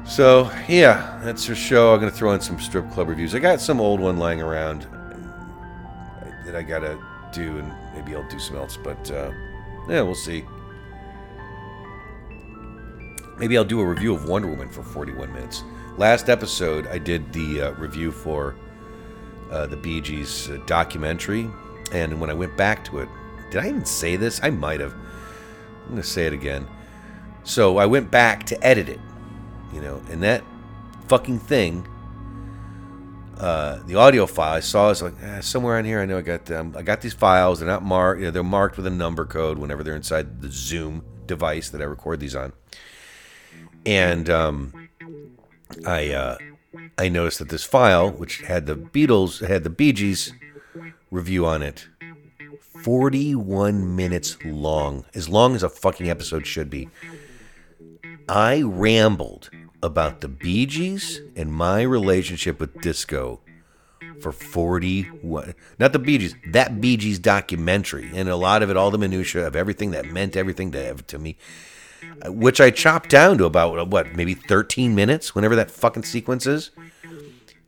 [0.05, 1.93] So yeah, that's your show.
[1.93, 3.35] I'm gonna throw in some strip club reviews.
[3.35, 4.87] I got some old one lying around
[6.45, 6.97] that I gotta
[7.31, 8.75] do, and maybe I'll do some else.
[8.75, 9.31] But uh,
[9.87, 10.45] yeah, we'll see.
[13.37, 15.63] Maybe I'll do a review of Wonder Woman for 41 minutes.
[15.97, 18.55] Last episode, I did the uh, review for
[19.51, 21.49] uh, the Bee Gees uh, documentary,
[21.91, 23.09] and when I went back to it,
[23.51, 24.39] did I even say this?
[24.43, 24.93] I might have.
[24.93, 26.67] I'm going to say it again.
[27.43, 28.99] So I went back to edit it,
[29.73, 30.43] you know, and that
[31.07, 31.87] fucking thing
[33.39, 35.99] uh, the audio file I saw is like eh, somewhere on here.
[36.01, 36.73] I know I got them.
[36.75, 37.59] I got these files.
[37.59, 38.19] They're not marked.
[38.19, 41.81] You know, they're marked with a number code whenever they're inside the Zoom device that
[41.81, 42.53] I record these on.
[43.87, 44.89] And um,
[45.85, 46.37] I uh,
[46.97, 50.33] I noticed that this file, which had the Beatles, had the Bee Gees
[51.09, 51.87] review on it,
[52.83, 56.89] 41 minutes long, as long as a fucking episode should be.
[58.27, 59.49] I rambled
[59.81, 63.39] about the Bee Gees and my relationship with disco
[64.19, 68.75] for 41 not the Bee Gees that Bee Gees documentary and a lot of it
[68.75, 71.37] all the minutia of everything that meant everything to, to me
[72.25, 76.71] which I chopped down to about what, maybe 13 minutes, whenever that fucking sequence is.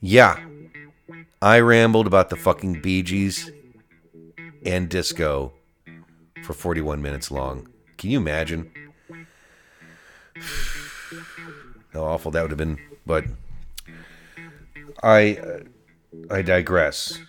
[0.01, 0.39] Yeah,
[1.41, 3.51] I rambled about the fucking Bee Gees
[4.65, 5.53] and disco
[6.43, 7.67] for 41 minutes long.
[7.97, 8.71] Can you imagine
[11.93, 12.79] how awful that would have been?
[13.05, 13.25] But
[15.03, 15.59] I, uh,
[16.33, 17.19] I digress.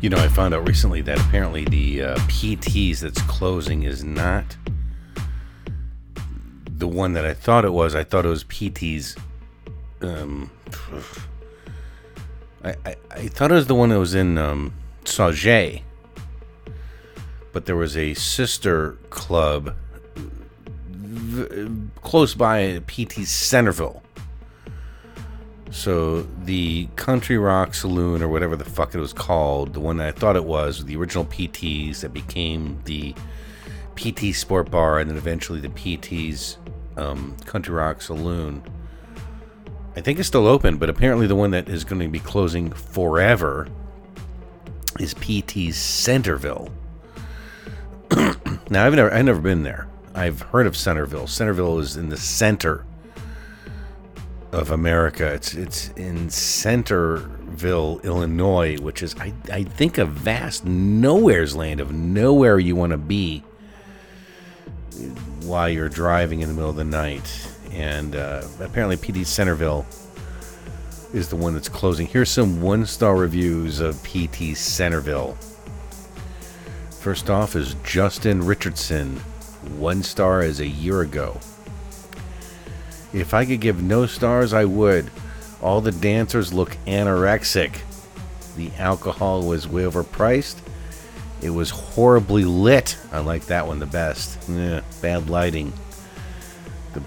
[0.00, 4.44] You know, I found out recently that apparently the uh, PTs that's closing is not
[6.68, 7.94] the one that I thought it was.
[7.94, 9.16] I thought it was PT's.
[10.02, 10.50] Um,
[12.64, 14.74] I, I, I thought it was the one that was in um,
[17.52, 19.74] but there was a sister club
[20.90, 21.70] v-
[22.02, 24.02] close by PT's Centerville.
[25.70, 30.12] So the Country Rock Saloon, or whatever the fuck it was called, the one I
[30.12, 33.14] thought it was, the original PTs that became the
[33.96, 36.58] PT Sport Bar, and then eventually the PT's
[36.96, 38.62] um, Country Rock Saloon.
[39.96, 42.70] I think it's still open, but apparently the one that is going to be closing
[42.70, 43.66] forever
[45.00, 46.70] is PT's Centerville.
[48.70, 49.88] now I've never I've never been there.
[50.14, 51.26] I've heard of Centerville.
[51.26, 52.86] Centerville is in the center
[54.52, 55.32] of America.
[55.32, 61.92] It's it's in Centerville, Illinois, which is I, I think a vast nowhere's land of
[61.92, 63.42] nowhere you want to be
[65.42, 67.48] while you're driving in the middle of the night.
[67.72, 69.86] And uh, apparently, PT Centerville
[71.12, 72.06] is the one that's closing.
[72.06, 75.36] Here's some one star reviews of PT Centerville.
[77.00, 79.16] First off is Justin Richardson,
[79.78, 81.38] one star as a year ago.
[83.16, 85.10] If I could give no stars, I would.
[85.62, 87.78] All the dancers look anorexic.
[88.56, 90.56] The alcohol was way overpriced.
[91.40, 92.98] It was horribly lit.
[93.10, 94.46] I like that one the best.
[94.50, 95.72] Yeah, bad lighting.
[96.92, 97.02] The,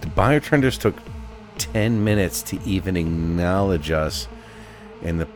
[0.00, 0.96] the bartenders took
[1.58, 4.26] 10 minutes to even acknowledge us,
[5.02, 5.28] and the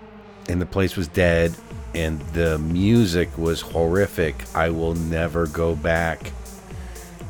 [0.49, 1.55] and the place was dead,
[1.95, 4.35] and the music was horrific.
[4.53, 6.33] I will never go back.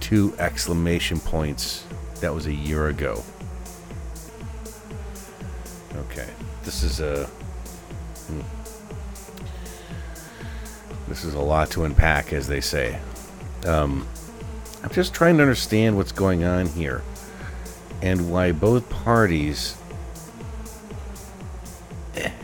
[0.01, 1.85] Two exclamation points.
[2.21, 3.23] That was a year ago.
[5.97, 6.29] Okay,
[6.65, 7.27] this is a.
[7.27, 8.41] Hmm.
[11.09, 13.01] This is a lot to unpack, as they say.
[13.67, 14.07] Um,
[14.83, 17.03] I'm just trying to understand what's going on here
[18.01, 19.77] and why both parties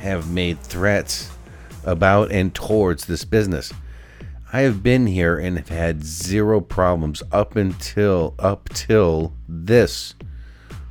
[0.01, 1.31] have made threats
[1.85, 3.73] about and towards this business.
[4.53, 10.15] I have been here and have had zero problems up until up till this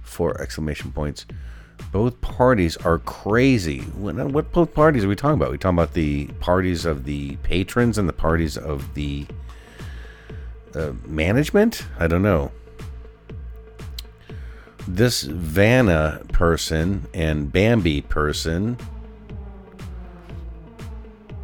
[0.04, 1.26] four exclamation points.
[1.92, 3.80] Both parties are crazy.
[3.80, 5.50] What, both parties are we talking about?
[5.50, 9.26] Are we talking about the parties of the patrons and the parties of the
[10.74, 11.86] uh, management?
[12.00, 12.52] I don't know.
[14.88, 18.78] This Vanna person and Bambi person.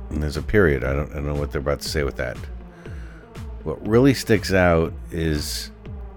[0.10, 0.84] And there's a period.
[0.84, 2.38] I don't, I don't know what they're about to say with that.
[3.64, 5.71] What really sticks out is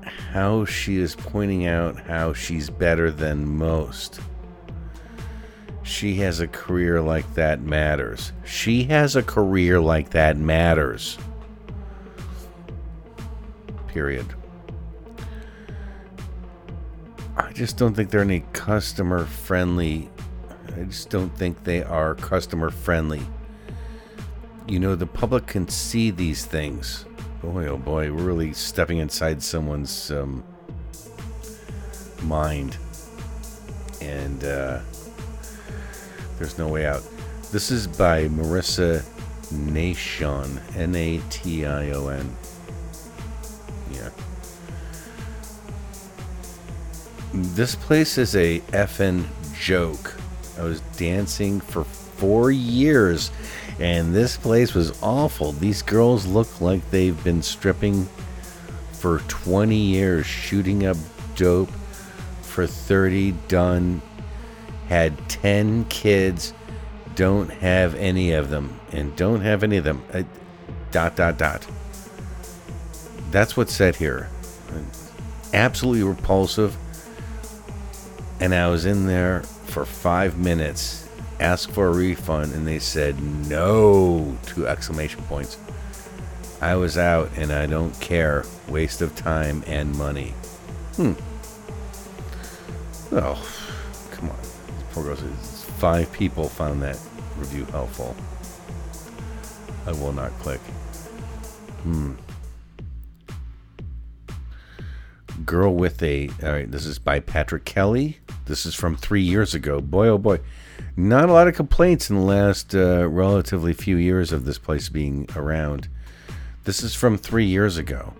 [0.05, 4.21] how she is pointing out how she's better than most.
[5.83, 8.33] She has a career like that matters.
[8.45, 11.19] She has a career like that matters.
[13.89, 14.27] Period.
[17.37, 20.09] I just don't think they're any customer friendly.
[20.77, 23.23] I just don't think they are customer friendly.
[24.67, 27.05] You know, the public can see these things.
[27.45, 30.43] Boy, oh boy, we're really stepping inside someone's um,
[32.23, 32.79] mind.
[34.01, 34.81] And uh,
[36.39, 37.03] there's no way out.
[37.53, 39.05] This is by Marissa
[39.53, 40.59] Nation.
[40.75, 42.35] N A T I O N.
[43.93, 44.09] Yeah.
[47.35, 50.17] This place is a effing joke.
[50.59, 53.31] I was dancing for four years
[53.85, 55.53] and this place was awful.
[55.53, 58.07] These girls look like they've been stripping
[58.93, 60.97] for 20 years, shooting up
[61.37, 61.69] dope
[62.41, 64.01] for 30, done,
[64.89, 66.55] had 10 kids,
[67.15, 70.03] don't have any of them, and don't have any of them.
[70.15, 70.23] Uh,
[70.91, 71.67] dot, dot, dot.
[73.31, 74.31] That's what's said here.
[75.53, 76.75] Absolutely repulsive.
[78.41, 81.04] And I was in there for five minutes
[81.41, 85.59] asked for a refund and they said no two exclamation points
[86.61, 90.33] i was out and i don't care waste of time and money
[90.97, 91.13] hmm
[93.13, 93.69] oh
[94.13, 94.37] come on
[94.93, 95.23] poor girls
[95.79, 96.99] five people found that
[97.37, 98.15] review helpful.
[99.87, 100.61] I will not click.
[101.83, 102.13] Hmm.
[105.45, 106.31] Girl with a.
[106.43, 108.19] All right, this is by Patrick Kelly.
[108.47, 109.81] This is from three years ago.
[109.81, 110.41] Boy, oh boy.
[110.97, 114.89] Not a lot of complaints in the last uh, relatively few years of this place
[114.89, 115.89] being around.
[116.63, 118.15] This is from three years ago.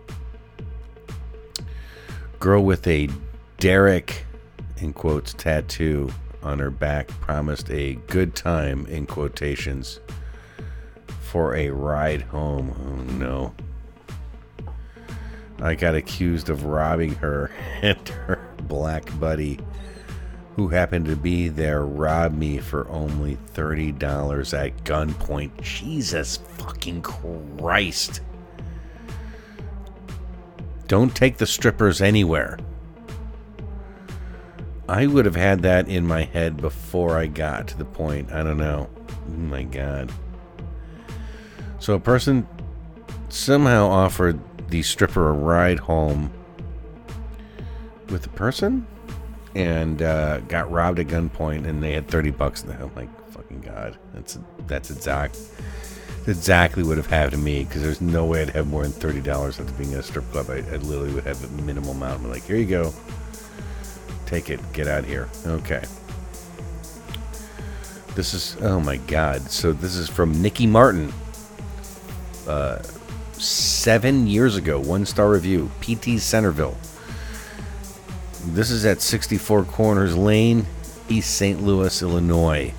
[2.41, 3.09] Girl with a
[3.59, 4.27] Derek,
[4.79, 6.13] in quotes, tattoo
[6.43, 10.01] on her back promised a good time, in quotations,
[11.21, 12.75] for a ride home.
[12.77, 13.55] Oh no.
[15.61, 17.53] I got accused of robbing her
[17.83, 19.61] and her black buddy,
[20.57, 25.61] who happened to be there, robbed me for only $30 at gunpoint.
[25.61, 28.21] Jesus fucking Christ.
[30.87, 32.59] Don't take the strippers anywhere.
[34.89, 38.31] I would have had that in my head before I got to the point.
[38.31, 38.89] I don't know.
[39.09, 40.13] Oh my God.
[41.81, 42.47] So a person
[43.29, 44.39] somehow offered
[44.69, 46.33] the stripper a ride home
[48.09, 48.87] with the person
[49.55, 53.61] and uh, got robbed at gunpoint and they had 30 bucks in I'm like, fucking
[53.61, 53.97] God.
[54.13, 55.39] That's that's exact
[56.27, 58.93] exactly what would have happened to me because there's no way I'd have more than
[58.93, 60.49] $30 after being at a strip club.
[60.49, 62.23] I, I literally would have a minimal amount.
[62.23, 62.95] I'm like, here you go.
[64.27, 64.61] Take it.
[64.73, 65.29] Get out of here.
[65.47, 65.85] Okay.
[68.15, 69.43] This is, oh my God.
[69.51, 71.13] So this is from Nikki Martin.
[72.47, 72.83] Uh,
[73.33, 76.77] seven years ago, one star review, PT Centerville.
[78.47, 80.67] This is at 64 Corners Lane,
[81.09, 81.63] East St.
[81.63, 82.73] Louis, Illinois.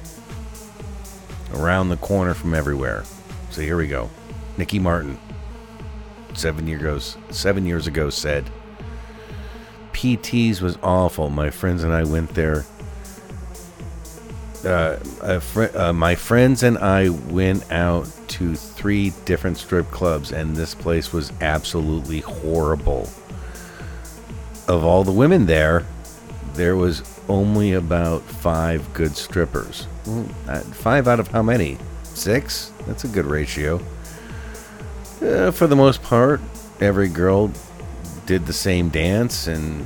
[1.53, 3.03] Around the corner from everywhere.
[3.49, 4.09] So here we go.
[4.57, 5.17] Nikki Martin,
[6.33, 6.99] seven years ago,
[7.31, 8.49] seven years ago, said,
[9.93, 11.29] "PTs was awful.
[11.29, 12.65] My friends and I went there.
[14.63, 14.97] Uh,
[15.39, 20.73] fr- uh, my friends and I went out to three different strip clubs, and this
[20.73, 23.09] place was absolutely horrible.
[24.67, 25.85] Of all the women there,
[26.53, 29.87] there was only about five good strippers.
[30.47, 31.77] Uh, five out of how many?
[32.03, 32.71] Six?
[32.87, 33.79] That's a good ratio.
[35.21, 36.41] Uh, for the most part,
[36.79, 37.51] every girl
[38.25, 39.85] did the same dance and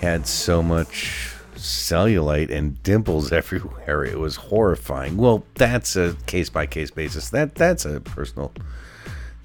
[0.00, 4.04] had so much cellulite and dimples everywhere.
[4.04, 5.16] It was horrifying.
[5.16, 7.30] Well, that's a case by case basis.
[7.30, 8.52] That that's a personal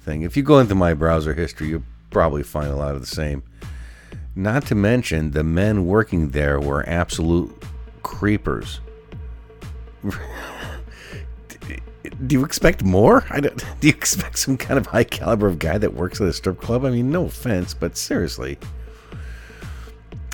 [0.02, 0.22] thing.
[0.22, 1.82] If you go into my browser history, you'll
[2.14, 3.42] probably find a lot of the same.
[4.34, 7.62] Not to mention the men working there were absolute
[8.02, 8.80] creepers.
[12.26, 13.24] do you expect more?
[13.30, 16.28] I don't, do you expect some kind of high caliber of guy that works at
[16.28, 16.84] a strip club?
[16.84, 18.58] I mean, no offense, but seriously.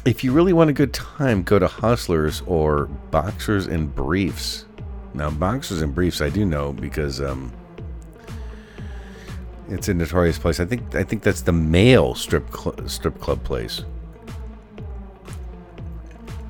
[0.04, 4.64] If you really want a good time, go to Hustlers or Boxers and Briefs.
[5.12, 7.52] Now, Boxers and Briefs, I do know because um,
[9.70, 10.60] it's a notorious place.
[10.60, 13.82] I think I think that's the male strip cl- strip club place.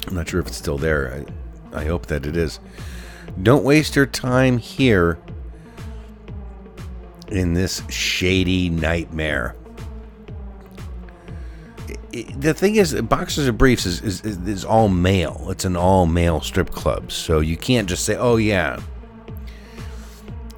[0.06, 1.24] I'm not sure if it's still there.
[1.72, 2.58] I, I hope that it is.
[3.42, 5.18] Don't waste your time here
[7.28, 9.54] in this shady nightmare.
[12.10, 15.46] the thing is, Boxers and Briefs is, is, is all male.
[15.50, 17.12] It's an all male strip club.
[17.12, 18.80] So you can't just say, oh, yeah.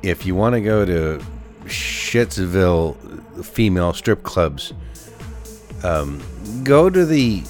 [0.02, 1.22] If you want to go to
[1.72, 4.72] Shitsville female strip clubs,
[5.82, 6.22] um,
[6.64, 7.40] go to the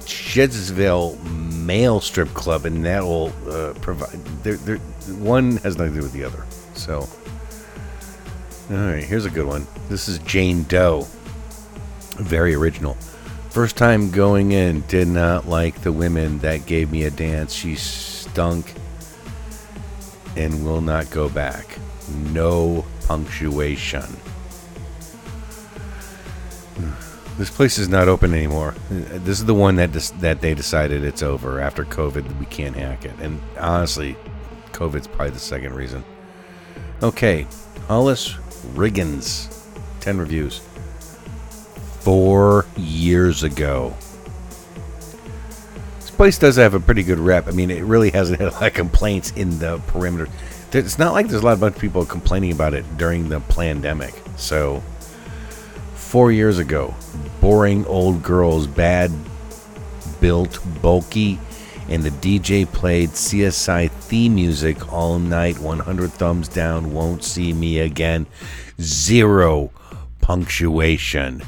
[0.00, 1.22] Shitsville
[1.64, 4.12] male strip club, and that will uh, provide.
[4.42, 4.78] There, there,
[5.18, 6.44] one has nothing to do with the other.
[6.74, 7.08] So,
[8.70, 9.66] all right, here's a good one.
[9.88, 11.06] This is Jane Doe.
[12.16, 12.94] Very original.
[13.50, 17.52] First time going in, did not like the women that gave me a dance.
[17.52, 18.74] She stunk
[20.36, 21.78] and will not go back.
[22.32, 24.04] No punctuation.
[27.38, 28.74] This place is not open anymore.
[28.90, 32.38] This is the one that dis- that they decided it's over after COVID.
[32.38, 34.14] We can't hack it, and honestly,
[34.72, 36.04] COVID's probably the second reason.
[37.02, 37.46] Okay,
[37.86, 38.34] Hollis
[38.74, 39.48] Riggins,
[40.00, 40.60] ten reviews.
[42.00, 43.96] Four years ago.
[46.00, 47.48] This place does have a pretty good rep.
[47.48, 50.30] I mean, it really hasn't had a lot of complaints in the perimeter.
[50.72, 54.14] It's not like there's a lot of people complaining about it during the pandemic.
[54.36, 54.82] So
[56.08, 56.94] four years ago.
[57.40, 59.12] Boring old girls, bad
[60.20, 61.38] built, bulky,
[61.90, 65.58] and the DJ played CSI theme music all night.
[65.58, 68.26] 100 thumbs down, won't see me again.
[68.80, 69.70] Zero
[70.22, 71.42] punctuation.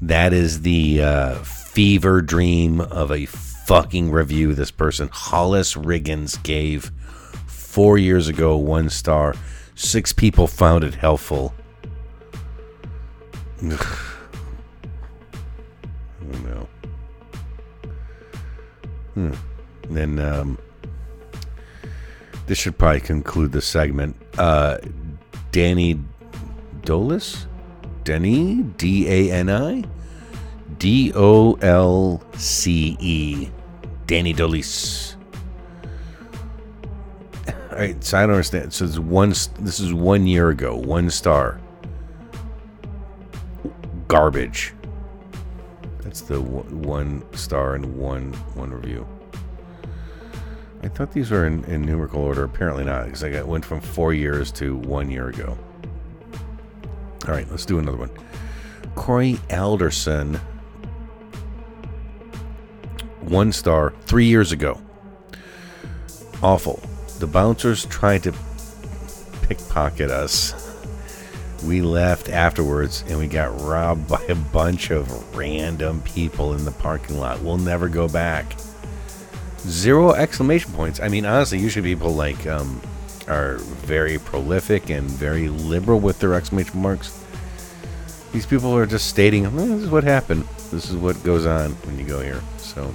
[0.00, 6.90] That is the uh, fever dream of a fucking review this person, Hollis Riggins, gave
[7.70, 9.36] Four years ago, one star.
[9.76, 11.54] Six people found it helpful.
[13.64, 13.86] Ugh.
[16.20, 16.68] I don't know.
[19.14, 19.34] Hmm.
[19.88, 20.58] Then um,
[22.48, 24.16] this should probably conclude the segment.
[24.36, 24.78] Uh,
[25.52, 26.00] Danny
[26.80, 27.46] Dolis?
[28.02, 28.64] Denny?
[28.78, 29.84] D A N I?
[30.78, 33.48] D O L C E.
[34.08, 35.14] Danny Dolis.
[37.80, 38.74] Right, so I don't understand.
[38.74, 39.30] So it's one.
[39.30, 40.76] This is one year ago.
[40.76, 41.58] One star.
[44.06, 44.74] Garbage.
[46.02, 49.08] That's the one star and one one review.
[50.82, 52.44] I thought these were in, in numerical order.
[52.44, 55.56] Apparently not, because I got went from four years to one year ago.
[57.26, 58.10] All right, let's do another one.
[58.94, 60.38] Corey Alderson,
[63.22, 64.78] one star, three years ago.
[66.42, 66.82] Awful.
[67.20, 68.32] The bouncers tried to
[69.42, 70.54] pickpocket us.
[71.66, 76.70] We left afterwards and we got robbed by a bunch of random people in the
[76.70, 77.42] parking lot.
[77.42, 78.56] We'll never go back.
[79.58, 80.98] Zero exclamation points.
[80.98, 82.80] I mean, honestly, usually people like um,
[83.28, 87.22] are very prolific and very liberal with their exclamation marks.
[88.32, 90.48] These people are just stating, "This is what happened.
[90.70, 92.94] This is what goes on when you go here." So,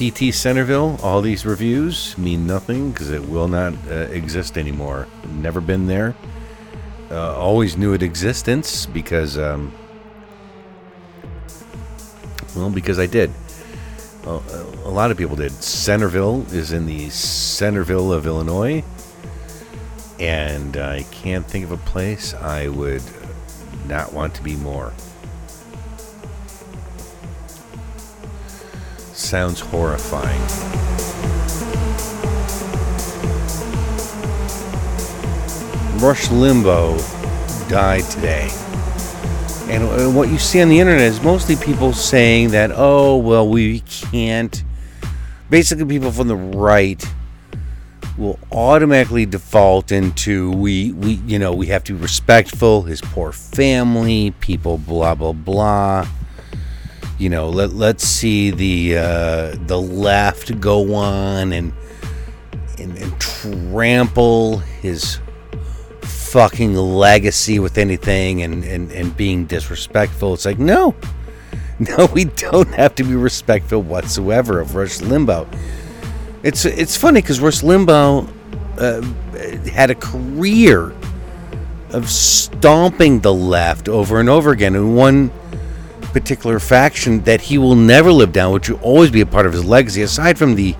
[0.00, 0.98] PT Centerville.
[1.02, 5.06] All these reviews mean nothing because it will not uh, exist anymore.
[5.28, 6.14] Never been there.
[7.10, 9.72] Uh, always knew it existence because, um,
[12.56, 13.30] well, because I did
[14.24, 15.52] a lot of people did.
[15.52, 18.84] Centerville is in the Centerville of Illinois,
[20.18, 23.02] and I can't think of a place I would
[23.86, 24.92] not want to be more.
[29.30, 30.40] Sounds horrifying.
[36.00, 36.98] Rush Limbaugh
[37.68, 38.50] died today.
[39.68, 43.48] And uh, what you see on the internet is mostly people saying that, oh, well,
[43.48, 44.64] we can't.
[45.48, 47.00] Basically, people from the right
[48.18, 53.32] will automatically default into we we you know we have to be respectful his poor
[53.32, 56.06] family people blah blah blah
[57.20, 61.72] you know let let's see the uh, the left go on and,
[62.78, 65.20] and and trample his
[66.02, 70.32] fucking legacy with anything and, and, and being disrespectful.
[70.32, 70.94] It's like, no,
[71.78, 75.46] no, we don't have to be respectful whatsoever of Rush Limbaugh.
[76.42, 78.28] It's it's funny because Rush Limbaugh
[78.78, 80.94] uh, had a career
[81.90, 85.30] of stomping the left over and over again and one
[86.12, 89.52] particular faction that he will never live down, which will always be a part of
[89.52, 90.74] his legacy, aside from the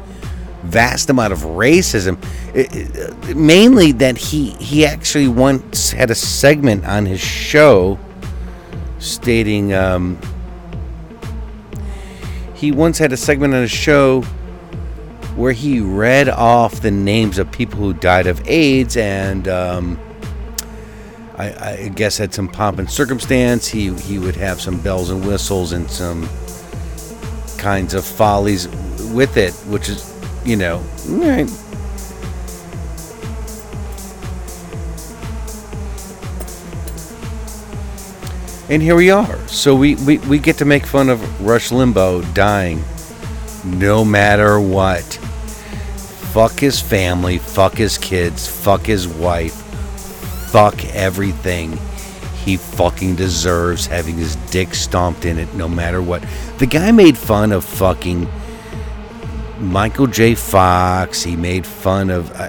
[0.63, 2.23] vast amount of racism.
[2.55, 7.99] It, it, mainly that he he actually once had a segment on his show
[8.99, 10.19] stating um,
[12.55, 14.23] he once had a segment on his show
[15.37, 19.99] where he read off the names of people who died of AIDS and um,
[21.41, 23.67] I, I, guess had some pomp and circumstance.
[23.69, 26.29] He he would have some bells and whistles and some
[27.57, 28.69] kinds of follies
[29.13, 30.13] with it, which is
[30.45, 31.49] you know, right.
[38.71, 39.49] And here we are.
[39.49, 42.85] So we, we, we get to make fun of Rush Limbaugh dying
[43.65, 45.03] no matter what.
[46.33, 49.60] Fuck his family, fuck his kids, fuck his wife,
[50.51, 51.79] fuck everything.
[52.45, 56.25] He fucking deserves having his dick stomped in it no matter what.
[56.59, 58.29] The guy made fun of fucking
[59.59, 60.35] Michael J.
[60.35, 61.23] Fox.
[61.23, 62.31] He made fun of.
[62.33, 62.49] Uh,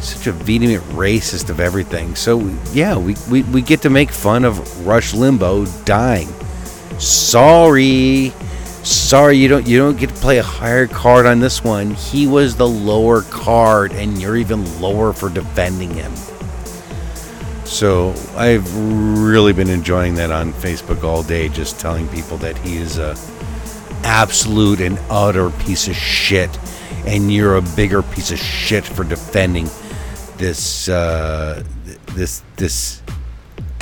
[0.00, 2.14] such a vehement racist of everything.
[2.14, 2.38] So
[2.72, 6.28] yeah, we, we, we get to make fun of Rush Limbaugh dying.
[7.00, 8.32] Sorry,
[8.84, 11.90] sorry you don't you don't get to play a higher card on this one.
[11.92, 16.12] He was the lower card, and you're even lower for defending him.
[17.68, 22.78] So I've really been enjoying that on Facebook all day, just telling people that he
[22.78, 23.14] is a
[24.02, 26.50] absolute and utter piece of shit,
[27.06, 29.68] and you're a bigger piece of shit for defending
[30.38, 31.62] this uh,
[32.14, 33.02] this this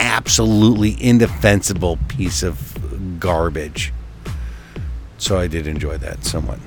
[0.01, 3.93] absolutely indefensible piece of garbage.
[5.17, 6.59] So I did enjoy that somewhat.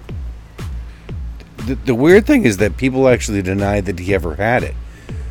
[1.68, 4.76] The, the weird thing is that people actually deny that he ever had it.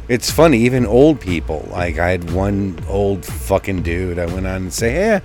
[0.09, 1.69] It's funny, even old people.
[1.71, 4.19] Like I had one old fucking dude.
[4.19, 5.21] I went on and say, "Yeah."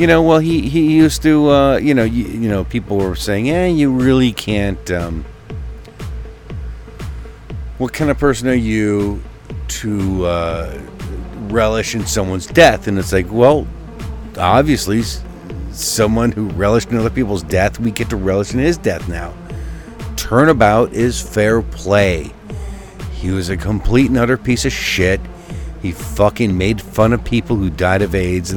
[0.00, 3.14] you know, well, he, he used to, uh, you know, you, you know, people were
[3.14, 5.26] saying, yeah, you really can't, um,
[7.76, 9.22] what kind of person are you
[9.68, 10.80] to uh,
[11.48, 12.86] relish in someone's death?
[12.86, 13.66] And it's like, well,
[14.38, 15.02] obviously,
[15.70, 19.34] someone who relished in other people's death, we get to relish in his death now.
[20.16, 22.32] Turnabout is fair play.
[23.20, 25.20] He was a complete and utter piece of shit.
[25.82, 28.50] He fucking made fun of people who died of AIDS.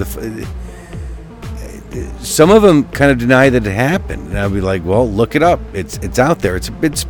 [2.20, 5.36] Some of them kind of deny that it happened, and I'd be like, "Well, look
[5.36, 5.60] it up.
[5.74, 6.56] It's it's out there.
[6.56, 7.06] It's it's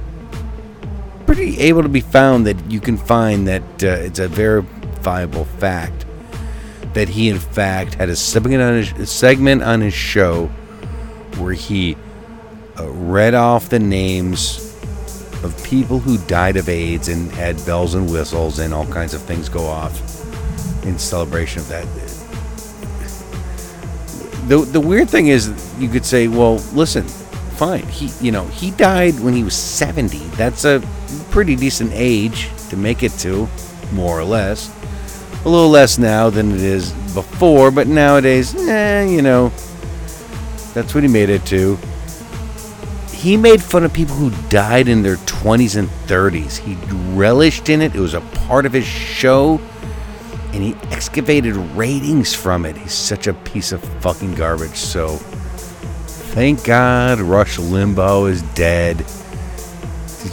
[1.25, 6.05] pretty able to be found that you can find that uh, it's a verifiable fact
[6.93, 10.47] that he in fact had a segment on his, a segment on his show
[11.37, 11.95] where he
[12.79, 14.62] uh, read off the names
[15.43, 19.21] of people who died of AIDS and had bells and whistles and all kinds of
[19.23, 19.99] things go off
[20.85, 21.85] in celebration of that.
[24.47, 27.83] The, the weird thing is you could say, well, listen, fine.
[27.87, 30.17] He you know, he died when he was 70.
[30.35, 30.81] That's a
[31.31, 33.47] pretty decent age to make it to,
[33.91, 34.71] more or less.
[35.45, 39.49] A little less now than it is before, but nowadays, eh, you know,
[40.73, 41.77] that's what he made it to
[43.23, 46.57] he made fun of people who died in their 20s and 30s.
[46.57, 46.75] He
[47.15, 47.95] relished in it.
[47.95, 49.61] It was a part of his show.
[50.51, 52.75] And he excavated ratings from it.
[52.75, 54.75] He's such a piece of fucking garbage.
[54.75, 55.15] So,
[56.35, 58.97] thank God Rush Limbaugh is dead.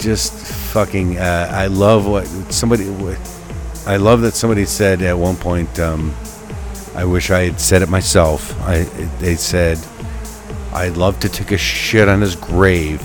[0.01, 0.33] Just
[0.73, 1.19] fucking.
[1.19, 2.89] Uh, I love what somebody.
[3.87, 5.79] I love that somebody said at one point.
[5.79, 6.13] Um,
[6.97, 8.61] I wish I had said it myself.
[8.63, 8.83] I
[9.21, 9.79] they said
[10.73, 13.01] I'd love to take a shit on his grave,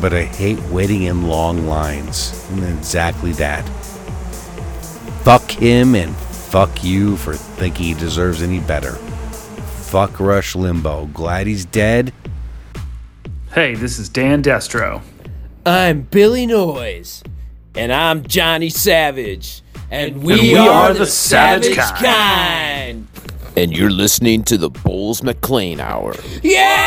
[0.00, 2.34] but I hate waiting in long lines.
[2.50, 3.62] And exactly that.
[5.22, 8.92] Fuck him and fuck you for thinking he deserves any better.
[8.92, 11.12] Fuck Rush Limbaugh.
[11.12, 12.12] Glad he's dead.
[13.52, 15.02] Hey, this is Dan Destro.
[15.64, 17.22] I'm Billy Noise.
[17.74, 19.62] And I'm Johnny Savage.
[19.90, 22.87] And we, And we are, are the, the Savage, Savage kind.
[23.58, 26.14] And you're listening to the Bulls McLean Hour.
[26.44, 26.86] Yeah!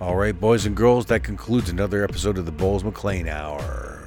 [0.00, 4.06] All right, boys and girls, that concludes another episode of the Bowles McLean Hour.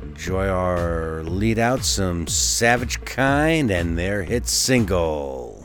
[0.00, 5.59] Enjoy our lead out, some Savage Kind and their hit single.